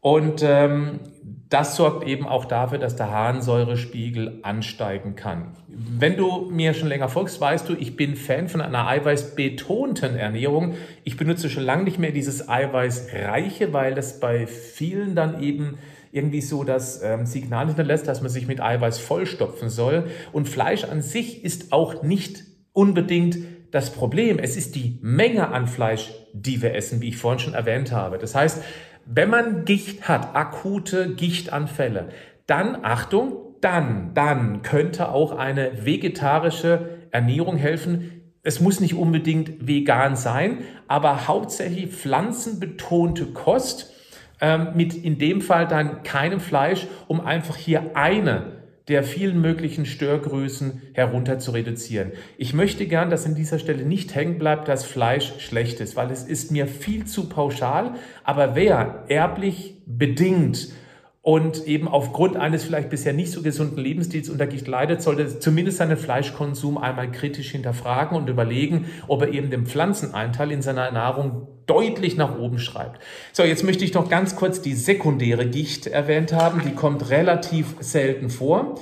Und 0.00 0.44
ähm, 0.44 1.00
das 1.48 1.76
sorgt 1.76 2.06
eben 2.06 2.26
auch 2.26 2.44
dafür, 2.44 2.78
dass 2.78 2.96
der 2.96 3.10
Harnsäurespiegel 3.10 4.40
ansteigen 4.42 5.16
kann. 5.16 5.56
Wenn 5.68 6.16
du 6.16 6.50
mir 6.50 6.74
schon 6.74 6.88
länger 6.88 7.08
folgst, 7.08 7.40
weißt 7.40 7.68
du, 7.68 7.74
ich 7.74 7.96
bin 7.96 8.16
Fan 8.16 8.48
von 8.48 8.60
einer 8.60 8.86
eiweißbetonten 8.86 10.16
Ernährung. 10.16 10.74
Ich 11.04 11.16
benutze 11.16 11.48
schon 11.48 11.64
lange 11.64 11.84
nicht 11.84 11.98
mehr 11.98 12.12
dieses 12.12 12.48
eiweißreiche, 12.48 13.72
weil 13.72 13.94
das 13.94 14.20
bei 14.20 14.46
vielen 14.46 15.14
dann 15.14 15.42
eben 15.42 15.78
irgendwie 16.12 16.40
so 16.40 16.64
das 16.64 17.02
ähm, 17.02 17.24
Signal 17.26 17.66
hinterlässt, 17.66 18.08
dass 18.08 18.20
man 18.20 18.30
sich 18.30 18.46
mit 18.46 18.60
Eiweiß 18.60 18.98
vollstopfen 18.98 19.68
soll. 19.68 20.08
Und 20.32 20.48
Fleisch 20.48 20.84
an 20.84 21.02
sich 21.02 21.44
ist 21.44 21.72
auch 21.72 22.02
nicht 22.02 22.44
unbedingt 22.72 23.38
das 23.70 23.90
Problem. 23.92 24.38
Es 24.38 24.56
ist 24.56 24.74
die 24.74 24.98
Menge 25.02 25.48
an 25.48 25.66
Fleisch, 25.66 26.10
die 26.32 26.62
wir 26.62 26.74
essen, 26.74 27.00
wie 27.00 27.08
ich 27.08 27.16
vorhin 27.16 27.38
schon 27.38 27.54
erwähnt 27.54 27.92
habe. 27.92 28.18
Das 28.18 28.34
heißt, 28.34 28.62
wenn 29.10 29.30
man 29.30 29.64
Gicht 29.64 30.06
hat, 30.06 30.36
akute 30.36 31.14
Gichtanfälle, 31.14 32.10
dann 32.46 32.84
Achtung, 32.84 33.54
dann, 33.62 34.12
dann 34.12 34.60
könnte 34.60 35.10
auch 35.10 35.32
eine 35.32 35.86
vegetarische 35.86 36.98
Ernährung 37.10 37.56
helfen. 37.56 38.32
Es 38.42 38.60
muss 38.60 38.80
nicht 38.80 38.94
unbedingt 38.94 39.66
vegan 39.66 40.14
sein, 40.14 40.58
aber 40.88 41.26
hauptsächlich 41.26 41.88
pflanzenbetonte 41.88 43.26
Kost 43.26 43.94
ähm, 44.42 44.68
mit 44.74 44.94
in 44.94 45.18
dem 45.18 45.40
Fall 45.40 45.66
dann 45.66 46.02
keinem 46.02 46.38
Fleisch, 46.38 46.86
um 47.06 47.22
einfach 47.22 47.56
hier 47.56 47.96
eine 47.96 48.57
der 48.88 49.02
vielen 49.02 49.40
möglichen 49.40 49.84
Störgrößen 49.86 50.82
herunter 50.94 51.38
zu 51.38 51.50
reduzieren. 51.50 52.12
Ich 52.38 52.54
möchte 52.54 52.86
gern, 52.86 53.10
dass 53.10 53.26
an 53.26 53.34
dieser 53.34 53.58
Stelle 53.58 53.84
nicht 53.84 54.14
hängen 54.14 54.38
bleibt, 54.38 54.66
dass 54.68 54.84
Fleisch 54.84 55.34
schlecht 55.38 55.80
ist, 55.80 55.94
weil 55.94 56.10
es 56.10 56.24
ist 56.24 56.50
mir 56.50 56.66
viel 56.66 57.04
zu 57.04 57.28
pauschal. 57.28 57.94
Aber 58.24 58.54
wer 58.54 59.04
erblich 59.08 59.76
bedingt 59.86 60.68
und 61.28 61.66
eben 61.66 61.88
aufgrund 61.88 62.38
eines 62.38 62.64
vielleicht 62.64 62.88
bisher 62.88 63.12
nicht 63.12 63.30
so 63.30 63.42
gesunden 63.42 63.76
Lebensstils 63.76 64.30
unter 64.30 64.46
Gicht 64.46 64.66
leidet, 64.66 65.02
sollte 65.02 65.38
zumindest 65.38 65.76
seinen 65.76 65.98
Fleischkonsum 65.98 66.78
einmal 66.78 67.12
kritisch 67.12 67.50
hinterfragen 67.50 68.16
und 68.16 68.30
überlegen, 68.30 68.86
ob 69.08 69.20
er 69.20 69.28
eben 69.34 69.50
den 69.50 69.66
Pflanzeneinteil 69.66 70.50
in 70.50 70.62
seiner 70.62 70.90
Nahrung 70.90 71.46
deutlich 71.66 72.16
nach 72.16 72.38
oben 72.38 72.58
schreibt. 72.58 73.02
So, 73.34 73.42
jetzt 73.42 73.62
möchte 73.62 73.84
ich 73.84 73.92
noch 73.92 74.08
ganz 74.08 74.36
kurz 74.36 74.62
die 74.62 74.72
sekundäre 74.72 75.44
Gicht 75.44 75.86
erwähnt 75.86 76.32
haben. 76.32 76.62
Die 76.64 76.74
kommt 76.74 77.10
relativ 77.10 77.74
selten 77.80 78.30
vor. 78.30 78.76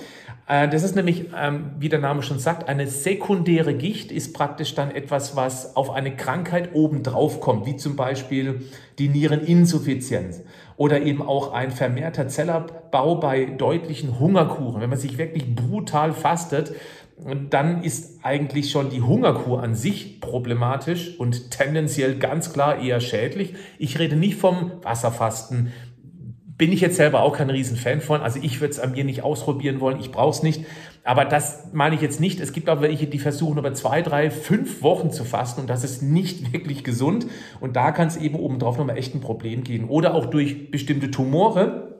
Äh, 0.47 0.69
das 0.69 0.85
ist 0.85 0.95
nämlich, 0.95 1.25
ähm, 1.37 1.73
wie 1.81 1.88
der 1.88 1.99
Name 1.99 2.23
schon 2.23 2.38
sagt, 2.38 2.69
eine 2.69 2.87
sekundäre 2.87 3.75
Gicht 3.75 4.12
ist 4.12 4.35
praktisch 4.35 4.76
dann 4.76 4.93
etwas, 4.93 5.35
was 5.35 5.75
auf 5.75 5.91
eine 5.91 6.15
Krankheit 6.15 6.71
obendrauf 6.75 7.41
kommt, 7.41 7.67
wie 7.67 7.76
zum 7.76 7.97
Beispiel 7.97 8.61
die 9.00 9.09
Niereninsuffizienz 9.09 10.43
oder 10.76 11.02
eben 11.02 11.23
auch 11.23 11.52
ein 11.52 11.71
vermehrter 11.71 12.28
Zellabbau 12.28 13.16
bei 13.16 13.47
deutlichen 13.47 14.18
Hungerkuren. 14.18 14.80
Wenn 14.80 14.90
man 14.90 14.99
sich 14.99 15.18
wirklich 15.18 15.54
brutal 15.54 16.12
fastet, 16.12 16.75
dann 17.49 17.83
ist 17.83 18.21
eigentlich 18.23 18.71
schon 18.71 18.90
die 18.90 19.00
Hungerkur 19.00 19.62
an 19.62 19.75
sich 19.75 20.21
problematisch 20.21 21.18
und 21.18 21.50
tendenziell 21.50 22.18
ganz 22.18 22.52
klar 22.52 22.78
eher 22.78 23.00
schädlich. 23.00 23.54
Ich 23.78 23.99
rede 23.99 24.16
nicht 24.16 24.37
vom 24.37 24.73
Wasserfasten, 24.83 25.73
bin 26.59 26.73
ich 26.73 26.81
jetzt 26.81 26.97
selber 26.97 27.21
auch 27.21 27.37
kein 27.37 27.51
Riesenfan 27.51 28.01
von. 28.01 28.23
Also 28.23 28.39
ich 28.43 28.61
würde 28.61 28.73
es 28.73 28.79
an 28.81 28.93
mir 28.93 29.05
nicht 29.05 29.23
ausprobieren 29.23 29.81
wollen, 29.81 30.01
ich 30.01 30.11
brauche 30.11 30.31
es 30.31 30.43
nicht. 30.43 30.65
Aber 31.05 31.25
das 31.25 31.69
meine 31.73 31.95
ich 31.95 32.01
jetzt 32.01 32.21
nicht. 32.21 32.41
Es 32.41 32.53
gibt 32.53 32.69
auch 32.69 32.81
welche, 32.81 33.07
die 33.07 33.19
versuchen 33.19 33.59
über 33.59 33.73
zwei, 33.75 34.03
drei, 34.03 34.31
fünf 34.31 34.83
Wochen 34.83 35.11
zu 35.11 35.25
fasten 35.25 35.61
und 35.61 35.71
das 35.71 35.85
ist 35.85 36.03
nicht 36.03 36.53
wirklich 36.53 36.83
gesund. 36.83 37.27
Und 37.61 37.77
da 37.77 37.93
kann 37.93 38.09
es 38.09 38.17
eben 38.17 38.37
obendrauf 38.37 38.79
nochmal 38.79 38.97
echt 38.97 39.15
ein 39.15 39.21
Problem 39.21 39.65
gehen. 39.65 39.89
Oder 39.89 40.15
auch 40.15 40.27
durch 40.27 40.71
bestimmte 40.71 41.11
Tumore, 41.11 41.96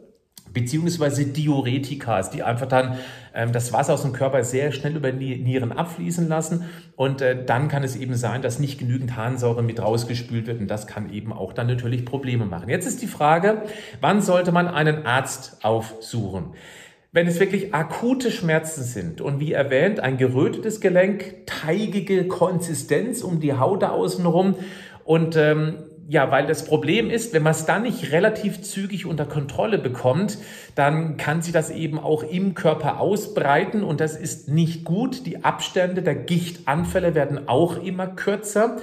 beziehungsweise 0.57 1.27
Diuretikas, 1.27 2.31
die 2.31 2.43
einfach 2.43 2.67
dann 2.67 2.97
ähm, 3.35 3.53
das 3.53 3.75
Wasser 3.75 3.93
aus 3.93 4.03
dem 4.03 4.15
Körper 4.15 4.43
sehr 4.43 4.73
schnell 4.73 4.97
über 4.97 5.13
die 5.13 5.37
Nieren 5.37 5.71
abfließen 5.71 6.27
lassen. 6.29 6.65
Und 6.97 7.21
äh, 7.21 7.45
dann 7.45 7.69
kann 7.69 7.85
es 7.85 7.95
eben 7.95 8.15
sein, 8.15 8.41
dass 8.41 8.59
nicht 8.59 8.79
genügend 8.79 9.17
Harnsäure 9.19 9.63
mit 9.63 9.83
rausgespült 9.83 10.47
wird. 10.47 10.59
Und 10.59 10.69
das 10.69 10.87
kann 10.87 11.13
eben 11.13 11.35
auch 11.35 11.53
dann 11.53 11.67
natürlich 11.67 12.07
Probleme 12.07 12.47
machen. 12.47 12.71
Jetzt 12.71 12.87
ist 12.87 13.03
die 13.03 13.07
Frage, 13.07 13.65
wann 14.01 14.23
sollte 14.23 14.51
man 14.51 14.67
einen 14.67 15.05
Arzt 15.05 15.59
aufsuchen? 15.63 16.55
Wenn 17.13 17.27
es 17.27 17.39
wirklich 17.39 17.75
akute 17.75 18.31
Schmerzen 18.31 18.83
sind 18.83 19.21
und 19.21 19.41
wie 19.41 19.53
erwähnt, 19.53 20.01
ein 20.01 20.17
gerötetes 20.17 20.81
Gelenk, 20.81 21.47
teigige 21.47 22.29
Konsistenz 22.29 23.21
um 23.21 23.41
die 23.41 23.53
Haut 23.53 23.85
außenrum 23.85 24.55
und 25.05 25.37
ähm, 25.37 25.85
ja, 26.09 26.31
weil 26.31 26.47
das 26.47 26.65
Problem 26.65 27.11
ist, 27.11 27.33
wenn 27.33 27.43
man 27.43 27.53
es 27.53 27.67
dann 27.67 27.83
nicht 27.83 28.13
relativ 28.13 28.63
zügig 28.63 29.07
unter 29.07 29.25
Kontrolle 29.25 29.79
bekommt, 29.79 30.39
dann 30.75 31.17
kann 31.17 31.43
sich 31.43 31.53
das 31.53 31.71
eben 31.71 31.99
auch 31.99 32.23
im 32.23 32.55
Körper 32.55 33.01
ausbreiten 33.01 33.83
und 33.83 34.01
das 34.01 34.17
ist 34.17 34.49
nicht 34.49 34.85
gut. 34.85 35.27
Die 35.27 35.45
Abstände 35.45 36.03
der 36.03 36.15
Gichtanfälle 36.15 37.15
werden 37.15 37.49
auch 37.49 37.83
immer 37.83 38.07
kürzer. 38.07 38.77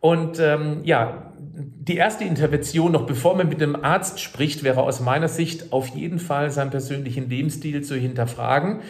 Und 0.00 0.38
ähm, 0.38 0.80
ja, 0.84 1.32
die 1.38 1.96
erste 1.96 2.22
Intervention, 2.22 2.92
noch 2.92 3.06
bevor 3.06 3.36
man 3.36 3.48
mit 3.48 3.60
dem 3.60 3.82
Arzt 3.84 4.20
spricht, 4.20 4.62
wäre 4.62 4.82
aus 4.82 5.00
meiner 5.00 5.28
Sicht 5.28 5.72
auf 5.72 5.88
jeden 5.88 6.20
Fall 6.20 6.52
seinen 6.52 6.70
persönlichen 6.70 7.28
Lebensstil 7.28 7.82
zu 7.82 7.96
hinterfragen 7.96 8.80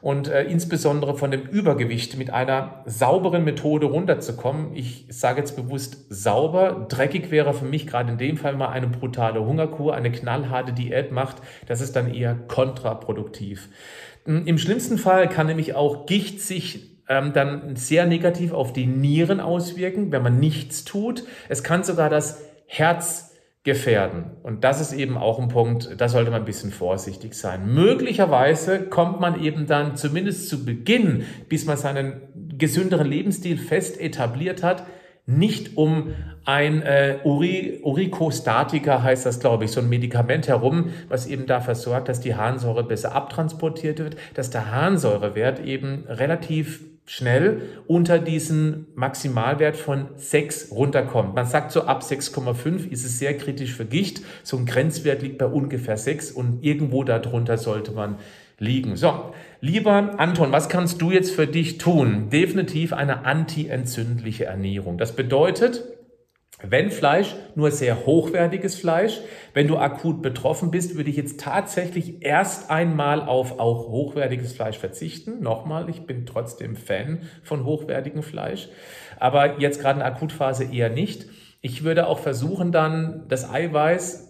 und 0.00 0.28
äh, 0.28 0.44
insbesondere 0.44 1.16
von 1.16 1.30
dem 1.30 1.42
Übergewicht 1.42 2.16
mit 2.16 2.32
einer 2.32 2.82
sauberen 2.86 3.44
Methode 3.44 3.86
runterzukommen. 3.86 4.74
Ich 4.74 5.06
sage 5.08 5.40
jetzt 5.40 5.56
bewusst 5.56 6.06
sauber. 6.10 6.86
Dreckig 6.88 7.30
wäre 7.30 7.54
für 7.54 7.64
mich 7.64 7.86
gerade 7.86 8.12
in 8.12 8.18
dem 8.18 8.36
Fall 8.36 8.56
mal 8.56 8.68
eine 8.68 8.88
brutale 8.88 9.44
Hungerkur, 9.44 9.94
eine 9.94 10.12
knallharte 10.12 10.72
Diät 10.72 11.12
macht. 11.12 11.36
Das 11.66 11.80
ist 11.80 11.96
dann 11.96 12.12
eher 12.12 12.34
kontraproduktiv. 12.34 13.68
Hm, 14.24 14.46
Im 14.46 14.58
schlimmsten 14.58 14.98
Fall 14.98 15.28
kann 15.28 15.46
nämlich 15.46 15.74
auch 15.74 16.06
Gicht 16.06 16.40
sich 16.40 16.96
ähm, 17.08 17.32
dann 17.32 17.76
sehr 17.76 18.06
negativ 18.06 18.52
auf 18.52 18.72
die 18.72 18.86
Nieren 18.86 19.40
auswirken, 19.40 20.12
wenn 20.12 20.22
man 20.22 20.38
nichts 20.38 20.84
tut. 20.84 21.24
Es 21.48 21.62
kann 21.62 21.84
sogar 21.84 22.10
das 22.10 22.42
Herz 22.66 23.35
gefährden. 23.66 24.30
Und 24.44 24.64
das 24.64 24.80
ist 24.80 24.92
eben 24.92 25.18
auch 25.18 25.38
ein 25.40 25.48
Punkt, 25.48 25.90
da 25.98 26.08
sollte 26.08 26.30
man 26.30 26.40
ein 26.40 26.46
bisschen 26.46 26.70
vorsichtig 26.70 27.34
sein. 27.34 27.74
Möglicherweise 27.74 28.80
kommt 28.80 29.20
man 29.20 29.42
eben 29.42 29.66
dann 29.66 29.96
zumindest 29.96 30.48
zu 30.48 30.64
Beginn, 30.64 31.24
bis 31.48 31.66
man 31.66 31.76
seinen 31.76 32.22
gesünderen 32.56 33.08
Lebensstil 33.08 33.58
fest 33.58 34.00
etabliert 34.00 34.62
hat, 34.62 34.84
nicht 35.26 35.76
um 35.76 36.14
ein 36.44 36.82
äh, 36.82 37.18
Uri, 37.24 37.80
Urikostatika 37.82 39.02
heißt 39.02 39.26
das, 39.26 39.40
glaube 39.40 39.64
ich, 39.64 39.72
so 39.72 39.80
ein 39.80 39.88
Medikament 39.88 40.46
herum, 40.46 40.90
was 41.08 41.26
eben 41.26 41.46
dafür 41.46 41.74
sorgt, 41.74 42.08
dass 42.08 42.20
die 42.20 42.36
Harnsäure 42.36 42.84
besser 42.84 43.16
abtransportiert 43.16 43.98
wird, 43.98 44.16
dass 44.34 44.50
der 44.50 44.70
Harnsäurewert 44.70 45.58
eben 45.58 46.04
relativ 46.06 46.84
schnell 47.06 47.62
unter 47.86 48.18
diesen 48.18 48.88
Maximalwert 48.96 49.76
von 49.76 50.08
6 50.16 50.72
runterkommt. 50.72 51.34
Man 51.34 51.46
sagt 51.46 51.70
so 51.70 51.82
ab 51.82 52.02
6,5 52.02 52.90
ist 52.90 53.04
es 53.04 53.18
sehr 53.18 53.36
kritisch 53.36 53.74
für 53.74 53.84
Gicht. 53.84 54.22
So 54.42 54.56
ein 54.56 54.66
Grenzwert 54.66 55.22
liegt 55.22 55.38
bei 55.38 55.46
ungefähr 55.46 55.96
6 55.96 56.32
und 56.32 56.64
irgendwo 56.64 57.04
darunter 57.04 57.58
sollte 57.58 57.92
man 57.92 58.16
liegen. 58.58 58.96
So, 58.96 59.32
lieber 59.60 60.18
Anton, 60.18 60.50
was 60.50 60.68
kannst 60.68 61.00
du 61.00 61.12
jetzt 61.12 61.30
für 61.30 61.46
dich 61.46 61.78
tun? 61.78 62.28
Definitiv 62.30 62.92
eine 62.92 63.24
antientzündliche 63.24 64.46
Ernährung. 64.46 64.98
Das 64.98 65.14
bedeutet, 65.14 65.84
wenn 66.62 66.90
Fleisch, 66.90 67.36
nur 67.54 67.70
sehr 67.70 68.06
hochwertiges 68.06 68.76
Fleisch. 68.76 69.20
Wenn 69.52 69.68
du 69.68 69.76
akut 69.76 70.22
betroffen 70.22 70.70
bist, 70.70 70.96
würde 70.96 71.10
ich 71.10 71.16
jetzt 71.16 71.38
tatsächlich 71.38 72.22
erst 72.24 72.70
einmal 72.70 73.20
auf 73.20 73.58
auch 73.58 73.88
hochwertiges 73.88 74.54
Fleisch 74.54 74.78
verzichten. 74.78 75.42
Nochmal, 75.42 75.90
ich 75.90 76.06
bin 76.06 76.24
trotzdem 76.24 76.74
Fan 76.74 77.20
von 77.42 77.64
hochwertigem 77.64 78.22
Fleisch, 78.22 78.68
aber 79.18 79.60
jetzt 79.60 79.80
gerade 79.80 80.00
in 80.00 80.04
der 80.04 80.14
Akutphase 80.14 80.64
eher 80.72 80.88
nicht. 80.88 81.26
Ich 81.60 81.84
würde 81.84 82.06
auch 82.06 82.20
versuchen, 82.20 82.72
dann 82.72 83.24
das 83.28 83.50
Eiweiß 83.50 84.25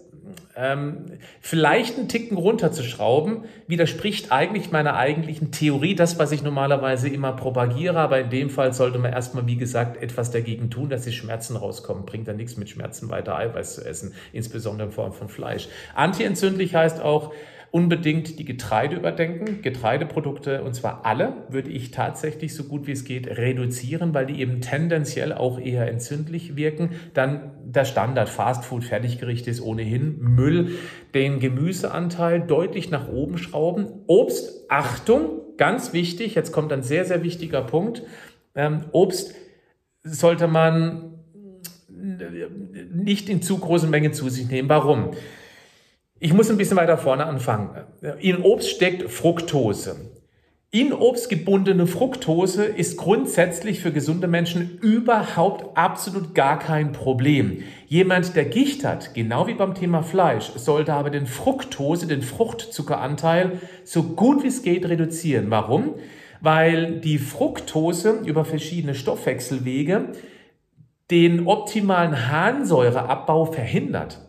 ähm, 0.55 1.05
vielleicht 1.41 1.97
einen 1.97 2.07
Ticken 2.07 2.37
runterzuschrauben, 2.37 3.45
widerspricht 3.67 4.31
eigentlich 4.31 4.71
meiner 4.71 4.95
eigentlichen 4.95 5.51
Theorie, 5.51 5.95
das, 5.95 6.19
was 6.19 6.31
ich 6.31 6.43
normalerweise 6.43 7.09
immer 7.09 7.33
propagiere. 7.33 7.99
Aber 7.99 8.19
in 8.19 8.29
dem 8.29 8.49
Fall 8.49 8.73
sollte 8.73 8.99
man 8.99 9.13
erstmal, 9.13 9.47
wie 9.47 9.57
gesagt, 9.57 10.01
etwas 10.01 10.31
dagegen 10.31 10.69
tun, 10.69 10.89
dass 10.89 11.03
die 11.03 11.11
Schmerzen 11.11 11.55
rauskommen. 11.55 12.05
Bringt 12.05 12.27
dann 12.27 12.37
nichts 12.37 12.57
mit 12.57 12.69
Schmerzen 12.69 13.09
weiter 13.09 13.37
Eiweiß 13.37 13.75
zu 13.75 13.85
essen, 13.85 14.13
insbesondere 14.33 14.87
in 14.87 14.93
Form 14.93 15.13
von 15.13 15.29
Fleisch. 15.29 15.67
Antientzündlich 15.95 16.75
heißt 16.75 17.01
auch, 17.01 17.33
unbedingt 17.71 18.39
die 18.39 18.45
Getreide 18.45 18.95
überdenken. 18.95 19.61
Getreideprodukte, 19.61 20.63
und 20.63 20.73
zwar 20.73 21.05
alle, 21.05 21.33
würde 21.49 21.69
ich 21.69 21.91
tatsächlich 21.91 22.55
so 22.55 22.63
gut 22.63 22.87
wie 22.87 22.91
es 22.91 23.03
geht 23.03 23.27
reduzieren, 23.27 24.13
weil 24.13 24.25
die 24.25 24.39
eben 24.39 24.61
tendenziell 24.61 25.33
auch 25.33 25.59
eher 25.59 25.87
entzündlich 25.87 26.55
wirken. 26.55 26.91
Dann 27.13 27.51
der 27.65 27.85
Standard 27.85 28.29
Fastfood 28.29 28.83
Fertiggericht 28.83 29.47
ist 29.47 29.61
ohnehin 29.61 30.17
Müll. 30.19 30.71
Den 31.13 31.39
Gemüseanteil 31.39 32.41
deutlich 32.41 32.89
nach 32.89 33.09
oben 33.09 33.37
schrauben. 33.37 33.87
Obst, 34.07 34.65
Achtung, 34.69 35.41
ganz 35.57 35.93
wichtig, 35.93 36.35
jetzt 36.35 36.51
kommt 36.51 36.71
ein 36.71 36.83
sehr, 36.83 37.05
sehr 37.05 37.23
wichtiger 37.23 37.61
Punkt. 37.61 38.03
Ähm, 38.55 38.85
Obst 38.91 39.35
sollte 40.03 40.47
man 40.47 41.13
nicht 42.93 43.29
in 43.29 43.41
zu 43.41 43.57
großen 43.57 43.89
Mengen 43.89 44.13
zu 44.13 44.29
sich 44.29 44.49
nehmen. 44.49 44.69
Warum? 44.69 45.11
Ich 46.19 46.33
muss 46.33 46.49
ein 46.49 46.57
bisschen 46.57 46.77
weiter 46.77 46.97
vorne 46.97 47.25
anfangen. 47.25 47.69
In 48.19 48.41
Obst 48.41 48.69
steckt 48.71 49.11
Fructose. 49.11 49.97
In 50.71 50.91
Obst 50.91 51.29
gebundene 51.29 51.85
Fructose 51.85 52.65
ist 52.65 52.97
grundsätzlich 52.97 53.79
für 53.79 53.91
gesunde 53.91 54.27
Menschen 54.27 54.79
überhaupt 54.81 55.77
absolut 55.77 56.33
gar 56.33 56.57
kein 56.57 56.91
Problem. 56.91 57.63
Jemand, 57.87 58.35
der 58.35 58.45
Gicht 58.45 58.83
hat, 58.83 59.13
genau 59.13 59.47
wie 59.47 59.53
beim 59.53 59.75
Thema 59.75 60.01
Fleisch, 60.01 60.51
sollte 60.55 60.93
aber 60.93 61.09
den 61.09 61.27
Fructose, 61.27 62.07
den 62.07 62.23
Fruchtzuckeranteil, 62.23 63.61
so 63.85 64.03
gut 64.03 64.43
wie 64.43 64.47
es 64.47 64.63
geht 64.63 64.89
reduzieren. 64.89 65.51
Warum? 65.51 65.95
Weil 66.41 66.99
die 66.99 67.19
Fructose 67.19 68.21
über 68.25 68.43
verschiedene 68.43 68.95
Stoffwechselwege 68.95 70.09
den 71.11 71.47
optimalen 71.47 72.29
Harnsäureabbau 72.29 73.45
verhindert. 73.45 74.26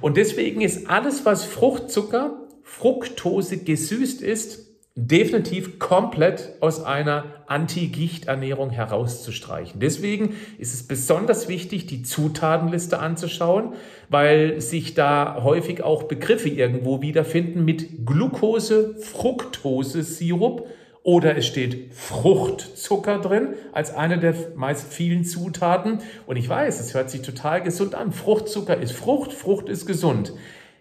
Und 0.00 0.16
deswegen 0.16 0.60
ist 0.60 0.88
alles, 0.88 1.24
was 1.24 1.44
Fruchtzucker, 1.44 2.48
Fructose 2.62 3.58
gesüßt 3.58 4.22
ist, 4.22 4.68
definitiv 5.00 5.78
komplett 5.78 6.54
aus 6.60 6.82
einer 6.82 7.44
Anti-Gicht-Ernährung 7.46 8.70
herauszustreichen. 8.70 9.80
Deswegen 9.80 10.34
ist 10.58 10.74
es 10.74 10.88
besonders 10.88 11.48
wichtig, 11.48 11.86
die 11.86 12.02
Zutatenliste 12.02 12.98
anzuschauen, 12.98 13.74
weil 14.08 14.60
sich 14.60 14.94
da 14.94 15.42
häufig 15.44 15.84
auch 15.84 16.04
Begriffe 16.04 16.48
irgendwo 16.48 17.00
wiederfinden 17.00 17.64
mit 17.64 18.06
Glucose, 18.06 18.96
Fructose, 19.00 20.02
Sirup 20.02 20.66
oder 21.08 21.38
es 21.38 21.46
steht 21.46 21.94
Fruchtzucker 21.94 23.18
drin 23.18 23.54
als 23.72 23.94
eine 23.94 24.18
der 24.18 24.34
meist 24.56 24.92
vielen 24.92 25.24
Zutaten. 25.24 26.00
Und 26.26 26.36
ich 26.36 26.46
weiß, 26.46 26.80
es 26.80 26.92
hört 26.92 27.08
sich 27.08 27.22
total 27.22 27.62
gesund 27.62 27.94
an. 27.94 28.12
Fruchtzucker 28.12 28.76
ist 28.76 28.92
Frucht, 28.92 29.32
Frucht 29.32 29.70
ist 29.70 29.86
gesund. 29.86 30.34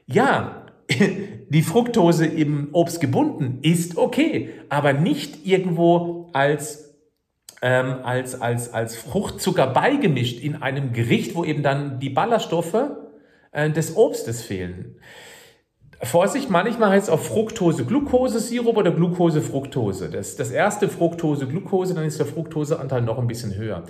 Ja, 0.05 0.65
die 1.49 1.61
Fructose 1.61 2.25
im 2.25 2.67
Obst 2.73 2.99
gebunden 2.99 3.59
ist 3.61 3.95
okay, 3.95 4.49
aber 4.67 4.91
nicht 4.91 5.45
irgendwo 5.45 6.29
als, 6.33 6.93
ähm, 7.61 7.99
als, 8.03 8.41
als, 8.41 8.73
als 8.73 8.97
Fruchtzucker 8.97 9.67
beigemischt 9.67 10.41
in 10.41 10.61
einem 10.61 10.91
Gericht, 10.91 11.35
wo 11.35 11.45
eben 11.45 11.63
dann 11.63 12.01
die 12.01 12.09
Ballaststoffe 12.09 12.89
äh, 13.53 13.69
des 13.69 13.95
Obstes 13.95 14.43
fehlen. 14.43 14.97
Vorsicht, 16.03 16.51
manchmal 16.51 16.91
heißt 16.91 17.07
es 17.07 17.13
auch 17.13 17.19
Fructose-Glucose-Sirup 17.19 18.77
oder 18.77 18.91
Glucose-Fructose. 18.91 20.09
Das, 20.09 20.35
das 20.35 20.51
erste 20.51 20.89
Fructose-Glucose, 20.89 21.95
dann 21.95 22.05
ist 22.05 22.19
der 22.19 22.27
Fructoseanteil 22.27 23.01
noch 23.01 23.17
ein 23.17 23.27
bisschen 23.27 23.55
höher. 23.55 23.83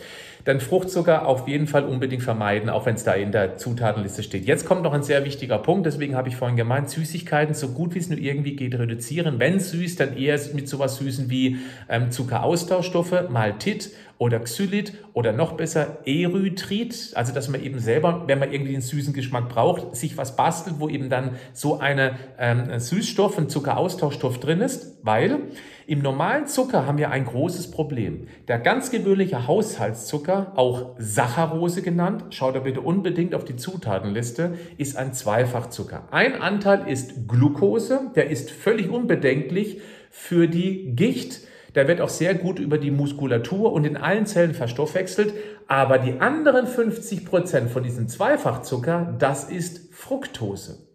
Dann 0.48 0.62
Fruchtzucker 0.62 1.28
auf 1.28 1.50
jeden 1.50 1.68
Fall 1.68 1.84
unbedingt 1.84 2.24
vermeiden, 2.24 2.70
auch 2.70 2.86
wenn 2.86 2.96
es 2.96 3.04
da 3.04 3.12
in 3.12 3.34
der 3.34 3.58
Zutatenliste 3.58 4.24
steht. 4.24 4.46
Jetzt 4.46 4.66
kommt 4.66 4.82
noch 4.82 4.94
ein 4.94 5.04
sehr 5.04 5.26
wichtiger 5.26 5.58
Punkt, 5.58 5.86
deswegen 5.86 6.16
habe 6.16 6.30
ich 6.30 6.38
vorhin 6.38 6.56
gemeint, 6.56 6.90
Süßigkeiten 6.90 7.54
so 7.54 7.74
gut 7.74 7.96
wie 7.96 8.00
es 8.00 8.08
nur 8.08 8.18
irgendwie 8.18 8.56
geht 8.56 8.74
reduzieren. 8.80 9.40
Wenn 9.40 9.60
süß, 9.60 9.98
dann 9.98 10.16
eher 10.16 10.40
mit 10.54 10.70
sowas 10.70 11.00
Süßen 11.00 11.30
wie 11.30 11.58
ähm, 11.90 12.12
Zuckeraustauschstoffe, 12.12 13.28
Maltit 13.30 13.92
oder 14.20 14.40
Xylit 14.40 14.94
oder 15.14 15.34
noch 15.34 15.54
besser 15.54 15.98
Erythrit, 16.06 17.12
also 17.14 17.34
dass 17.34 17.50
man 17.50 17.62
eben 17.62 17.80
selber, 17.80 18.24
wenn 18.28 18.40
man 18.40 18.52
irgendwie 18.52 18.74
einen 18.74 18.82
süßen 18.82 19.14
Geschmack 19.14 19.50
braucht, 19.50 19.96
sich 19.96 20.18
was 20.18 20.36
bastelt, 20.36 20.78
wo 20.80 20.90
eben 20.90 21.10
dann 21.10 21.32
so 21.54 21.80
eine 21.80 22.14
ähm, 22.40 22.80
Süßstoff, 22.80 23.38
ein 23.38 23.50
Zuckeraustauschstoff 23.50 24.40
drin 24.40 24.62
ist, 24.62 24.98
weil 25.04 25.40
im 25.86 26.00
normalen 26.00 26.48
Zucker 26.48 26.86
haben 26.86 26.98
wir 26.98 27.12
ein 27.12 27.26
großes 27.26 27.72
Problem. 27.72 28.28
Der 28.48 28.60
ganz 28.60 28.92
gewöhnliche 28.92 29.48
Haushaltszucker, 29.48 30.37
auch 30.56 30.96
Saccharose 30.98 31.82
genannt, 31.82 32.26
schaut 32.30 32.56
da 32.56 32.60
bitte 32.60 32.82
unbedingt 32.82 33.36
auf 33.36 33.46
die 33.46 33.56
Zutatenliste, 33.56 34.56
ist 34.78 34.98
ein 34.98 35.14
Zweifachzucker. 35.14 36.08
Ein 36.12 36.42
Anteil 36.42 36.88
ist 36.88 37.28
Glucose, 37.28 38.12
der 38.16 38.30
ist 38.30 38.52
völlig 38.52 38.90
unbedenklich 38.90 39.82
für 40.10 40.48
die 40.48 40.96
Gicht 40.96 41.48
der 41.78 41.88
wird 41.88 42.02
auch 42.02 42.10
sehr 42.10 42.34
gut 42.34 42.58
über 42.58 42.80
die 42.80 42.90
Muskulatur 42.90 43.72
und 43.72 43.86
in 43.86 43.98
allen 43.98 44.26
Zellen 44.26 44.56
verstoffwechselt. 44.56 45.36
Aber 45.68 46.00
die 46.00 46.20
anderen 46.20 46.66
50 46.66 47.24
Prozent 47.24 47.70
von 47.70 47.84
diesem 47.84 48.08
Zweifachzucker, 48.08 49.16
das 49.20 49.44
ist 49.44 49.94
Fructose. 49.94 50.88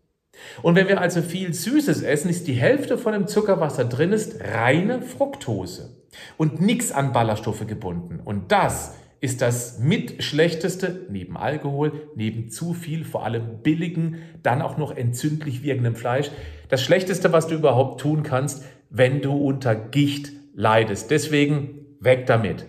Und 0.61 0.75
wenn 0.75 0.88
wir 0.88 1.00
also 1.00 1.22
viel 1.22 1.54
Süßes 1.54 2.02
essen, 2.02 2.30
ist 2.30 2.49
die 2.49 2.54
Hälfte 2.54 2.99
von 2.99 3.12
dem 3.12 3.28
Zucker, 3.28 3.61
was 3.61 3.76
da 3.76 3.84
drin 3.84 4.12
ist, 4.12 4.40
reine 4.40 5.02
Fructose 5.02 6.02
und 6.36 6.60
nichts 6.60 6.90
an 6.90 7.12
Ballaststoffe 7.12 7.67
gebunden. 7.67 8.19
Und 8.25 8.50
das 8.50 8.97
ist 9.23 9.41
das 9.41 9.78
mit 9.78 10.25
schlechteste, 10.25 11.06
neben 11.08 11.37
Alkohol, 11.37 12.08
neben 12.17 12.50
zu 12.50 12.75
viel, 12.75 13.04
vor 13.04 13.25
allem 13.25 13.63
billigen, 13.63 14.17
dann 14.43 14.61
auch 14.61 14.76
noch 14.76 14.95
entzündlich 14.95 15.63
wirkendem 15.63 15.95
Fleisch, 15.95 16.30
das 16.69 16.82
schlechteste, 16.82 17.32
was 17.32 17.47
du 17.47 17.54
überhaupt 17.54 18.00
tun 18.00 18.25
kannst, 18.25 18.65
wenn 18.91 19.23
du 19.23 19.32
unter 19.32 19.76
Gicht 19.76 20.32
leidest. 20.54 21.13
Deswegen 21.13 21.87
weg 22.00 22.26
damit. 22.26 22.67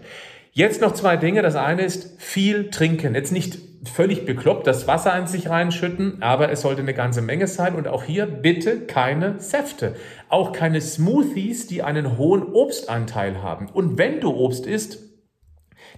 Jetzt 0.51 0.79
noch 0.79 0.93
zwei 0.93 1.17
Dinge. 1.17 1.41
Das 1.41 1.55
eine 1.55 1.81
ist 1.81 2.21
viel 2.21 2.69
trinken. 2.69 3.15
Jetzt 3.15 3.31
nicht 3.31 3.57
völlig 3.91 4.23
bekloppt 4.25 4.67
das 4.67 4.87
Wasser 4.87 5.17
in 5.17 5.25
sich 5.25 5.49
reinschütten, 5.49 6.21
aber 6.21 6.51
es 6.51 6.61
sollte 6.61 6.83
eine 6.83 6.93
ganze 6.93 7.23
Menge 7.23 7.47
sein. 7.47 7.73
Und 7.73 7.87
auch 7.87 8.03
hier 8.03 8.27
bitte 8.27 8.81
keine 8.81 9.39
Säfte. 9.39 9.95
Auch 10.29 10.51
keine 10.51 10.81
Smoothies, 10.81 11.65
die 11.65 11.81
einen 11.81 12.19
hohen 12.19 12.43
Obstanteil 12.53 13.41
haben. 13.41 13.69
Und 13.73 13.97
wenn 13.97 14.19
du 14.19 14.35
Obst 14.35 14.67
isst, 14.67 14.99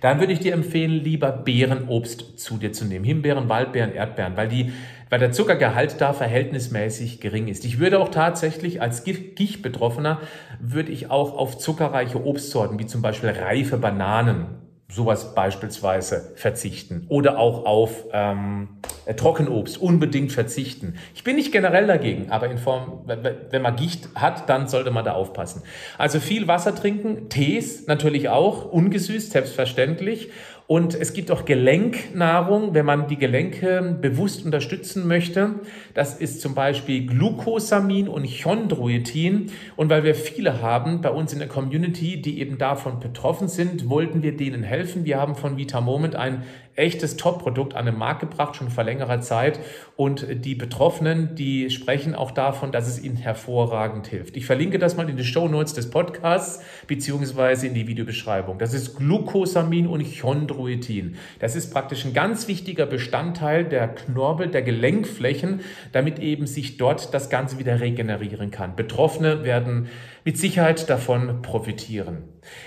dann 0.01 0.19
würde 0.19 0.34
ich 0.34 0.39
dir 0.39 0.53
empfehlen, 0.53 0.91
lieber 0.91 1.31
Beerenobst 1.31 2.39
zu 2.39 2.58
dir 2.58 2.73
zu 2.73 2.86
nehmen. 2.86 3.05
Himbeeren, 3.05 3.49
Waldbeeren, 3.49 3.93
Erdbeeren, 3.93 4.38
weil 4.38 4.47
die 4.47 4.73
weil 5.10 5.19
der 5.19 5.31
Zuckergehalt 5.31 6.01
da 6.01 6.13
verhältnismäßig 6.13 7.21
gering 7.21 7.47
ist. 7.47 7.63
Ich 7.63 7.79
würde 7.79 7.99
auch 7.99 8.10
tatsächlich 8.10 8.81
als 8.81 9.03
Gichtbetroffener 9.03 10.19
würde 10.60 10.91
ich 10.91 11.12
auch 11.12 11.38
auf 11.38 11.58
zuckerreiche 11.58 12.25
Obstsorten 12.25 12.79
wie 12.79 12.88
zum 12.88 13.01
Beispiel 13.01 13.29
reife 13.29 13.77
Bananen 13.77 14.64
sowas 14.88 15.34
beispielsweise 15.34 16.32
verzichten 16.36 17.06
oder 17.10 17.39
auch 17.39 17.65
auf 17.65 18.06
ähm, 18.13 18.69
Trockenobst 19.17 19.80
unbedingt 19.80 20.32
verzichten. 20.32 20.95
Ich 21.15 21.24
bin 21.24 21.36
nicht 21.36 21.52
generell 21.52 21.88
dagegen, 21.88 22.30
aber 22.30 22.50
in 22.50 22.58
Form, 22.58 23.02
wenn 23.06 23.62
man 23.62 23.76
Gicht 23.76 24.10
hat, 24.15 24.48
dann 24.48 24.67
sollte 24.67 24.91
man 24.91 25.04
da 25.04 25.13
aufpassen. 25.13 25.63
Also 25.98 26.19
viel 26.19 26.48
Wasser 26.48 26.76
trinken, 26.76 27.30
Tees 27.30 27.88
natürlich 27.88 28.30
auch, 28.30 28.71
ungesüßt, 28.71 29.32
selbstverständlich 29.32 30.30
und 30.67 30.95
es 30.95 31.13
gibt 31.13 31.30
auch 31.30 31.45
Gelenknahrung, 31.45 32.73
wenn 32.73 32.88
man 32.88 33.08
die 33.08 33.17
Gelenke 33.17 33.97
bewusst 34.01 34.43
unterstützen 34.45 35.08
möchte. 35.08 35.60
Das 35.93 36.15
ist 36.15 36.41
zum 36.41 36.56
Beispiel 36.56 37.06
Glucosamin 37.06 38.08
und 38.08 38.28
Chondroitin. 38.28 39.51
Und 39.75 39.91
weil 39.91 40.04
wir 40.04 40.15
viele 40.15 40.63
haben 40.63 41.01
bei 41.01 41.12
uns 41.12 41.34
in 41.34 41.39
der 41.39 41.47
Community, 41.47 42.19
die 42.19 42.39
eben 42.39 42.58
davon 42.58 42.99
betroffen 42.99 43.47
sind, 43.47 43.89
wollten 43.89 44.23
wir 44.23 44.36
denen 44.36 44.63
helfen. 44.63 45.06
Wir 45.06 45.19
haben 45.19 45.36
von 45.36 45.56
Vitamoment 45.56 46.15
ein 46.15 46.41
echtes 46.76 47.18
Top-Produkt 47.18 47.76
an 47.76 47.86
den 47.86 47.98
Markt 47.98 48.22
gebracht, 48.22 48.56
schon 48.56 48.70
vor 48.70 48.84
längerer 48.84 49.22
Zeit. 49.22 49.60
Und 49.96 50.28
die 50.46 50.56
Betroffenen, 50.56 51.36
die 51.36 51.70
sprechen 51.70 52.16
auch 52.16 52.32
davon, 52.32 52.72
dass 52.72 52.88
es 52.88 53.02
ihnen 53.02 53.16
hervorragend 53.16 54.08
hilft. 54.08 54.36
Ich 54.36 54.46
verlinke 54.46 54.78
das 54.78 54.98
mal 54.98 55.10
in 55.10 55.16
die 55.16 55.24
Show 55.24 55.48
Notes 55.48 55.74
des 55.74 55.90
Podcasts 55.90 56.64
beziehungsweise 56.88 57.68
in 57.68 57.74
die 57.74 57.88
Videobeschreibung. 57.88 58.58
Das 58.58 58.74
ist 58.74 58.98
Glucosamin 58.98 59.88
und 59.88 60.04
Chondroitin. 60.04 61.16
Das 61.40 61.56
ist 61.56 61.72
praktisch 61.72 62.06
ein 62.06 62.14
ganz 62.14 62.48
wichtiger 62.48 62.86
Bestandteil 62.86 63.64
der 63.64 63.88
Knorpel, 63.88 64.48
der 64.48 64.62
Gelenkflächen, 64.62 65.62
damit 65.92 66.20
eben 66.20 66.46
sich 66.46 66.78
dort 66.78 67.14
das 67.14 67.30
Ganze 67.30 67.58
wieder 67.58 67.80
regenerieren 67.80 68.52
kann. 68.52 68.76
Betroffene 68.76 69.44
werden 69.44 69.88
mit 70.26 70.38
Sicherheit 70.38 70.90
davon 70.90 71.42
profitieren. 71.42 72.24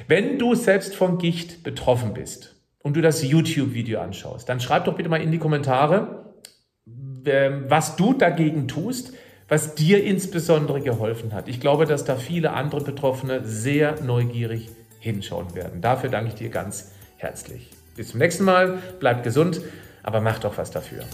Wenn 0.06 0.38
du 0.38 0.54
selbst 0.54 0.94
von 0.94 1.18
Gicht 1.18 1.62
betroffen 1.62 2.14
bist, 2.14 2.57
und 2.82 2.96
du 2.96 3.00
das 3.00 3.22
YouTube-Video 3.22 4.00
anschaust, 4.00 4.48
dann 4.48 4.60
schreib 4.60 4.84
doch 4.84 4.94
bitte 4.94 5.08
mal 5.08 5.20
in 5.20 5.32
die 5.32 5.38
Kommentare, 5.38 6.34
ähm, 7.24 7.64
was 7.68 7.96
du 7.96 8.14
dagegen 8.14 8.68
tust, 8.68 9.12
was 9.48 9.74
dir 9.74 10.04
insbesondere 10.04 10.80
geholfen 10.80 11.32
hat. 11.32 11.48
Ich 11.48 11.60
glaube, 11.60 11.86
dass 11.86 12.04
da 12.04 12.16
viele 12.16 12.52
andere 12.52 12.82
Betroffene 12.82 13.44
sehr 13.44 14.00
neugierig 14.02 14.68
hinschauen 15.00 15.54
werden. 15.54 15.80
Dafür 15.80 16.10
danke 16.10 16.28
ich 16.28 16.34
dir 16.34 16.50
ganz 16.50 16.92
herzlich. 17.16 17.70
Bis 17.96 18.08
zum 18.08 18.18
nächsten 18.20 18.44
Mal, 18.44 18.78
bleib 19.00 19.24
gesund, 19.24 19.60
aber 20.02 20.20
mach 20.20 20.38
doch 20.38 20.58
was 20.58 20.70
dafür. 20.70 21.04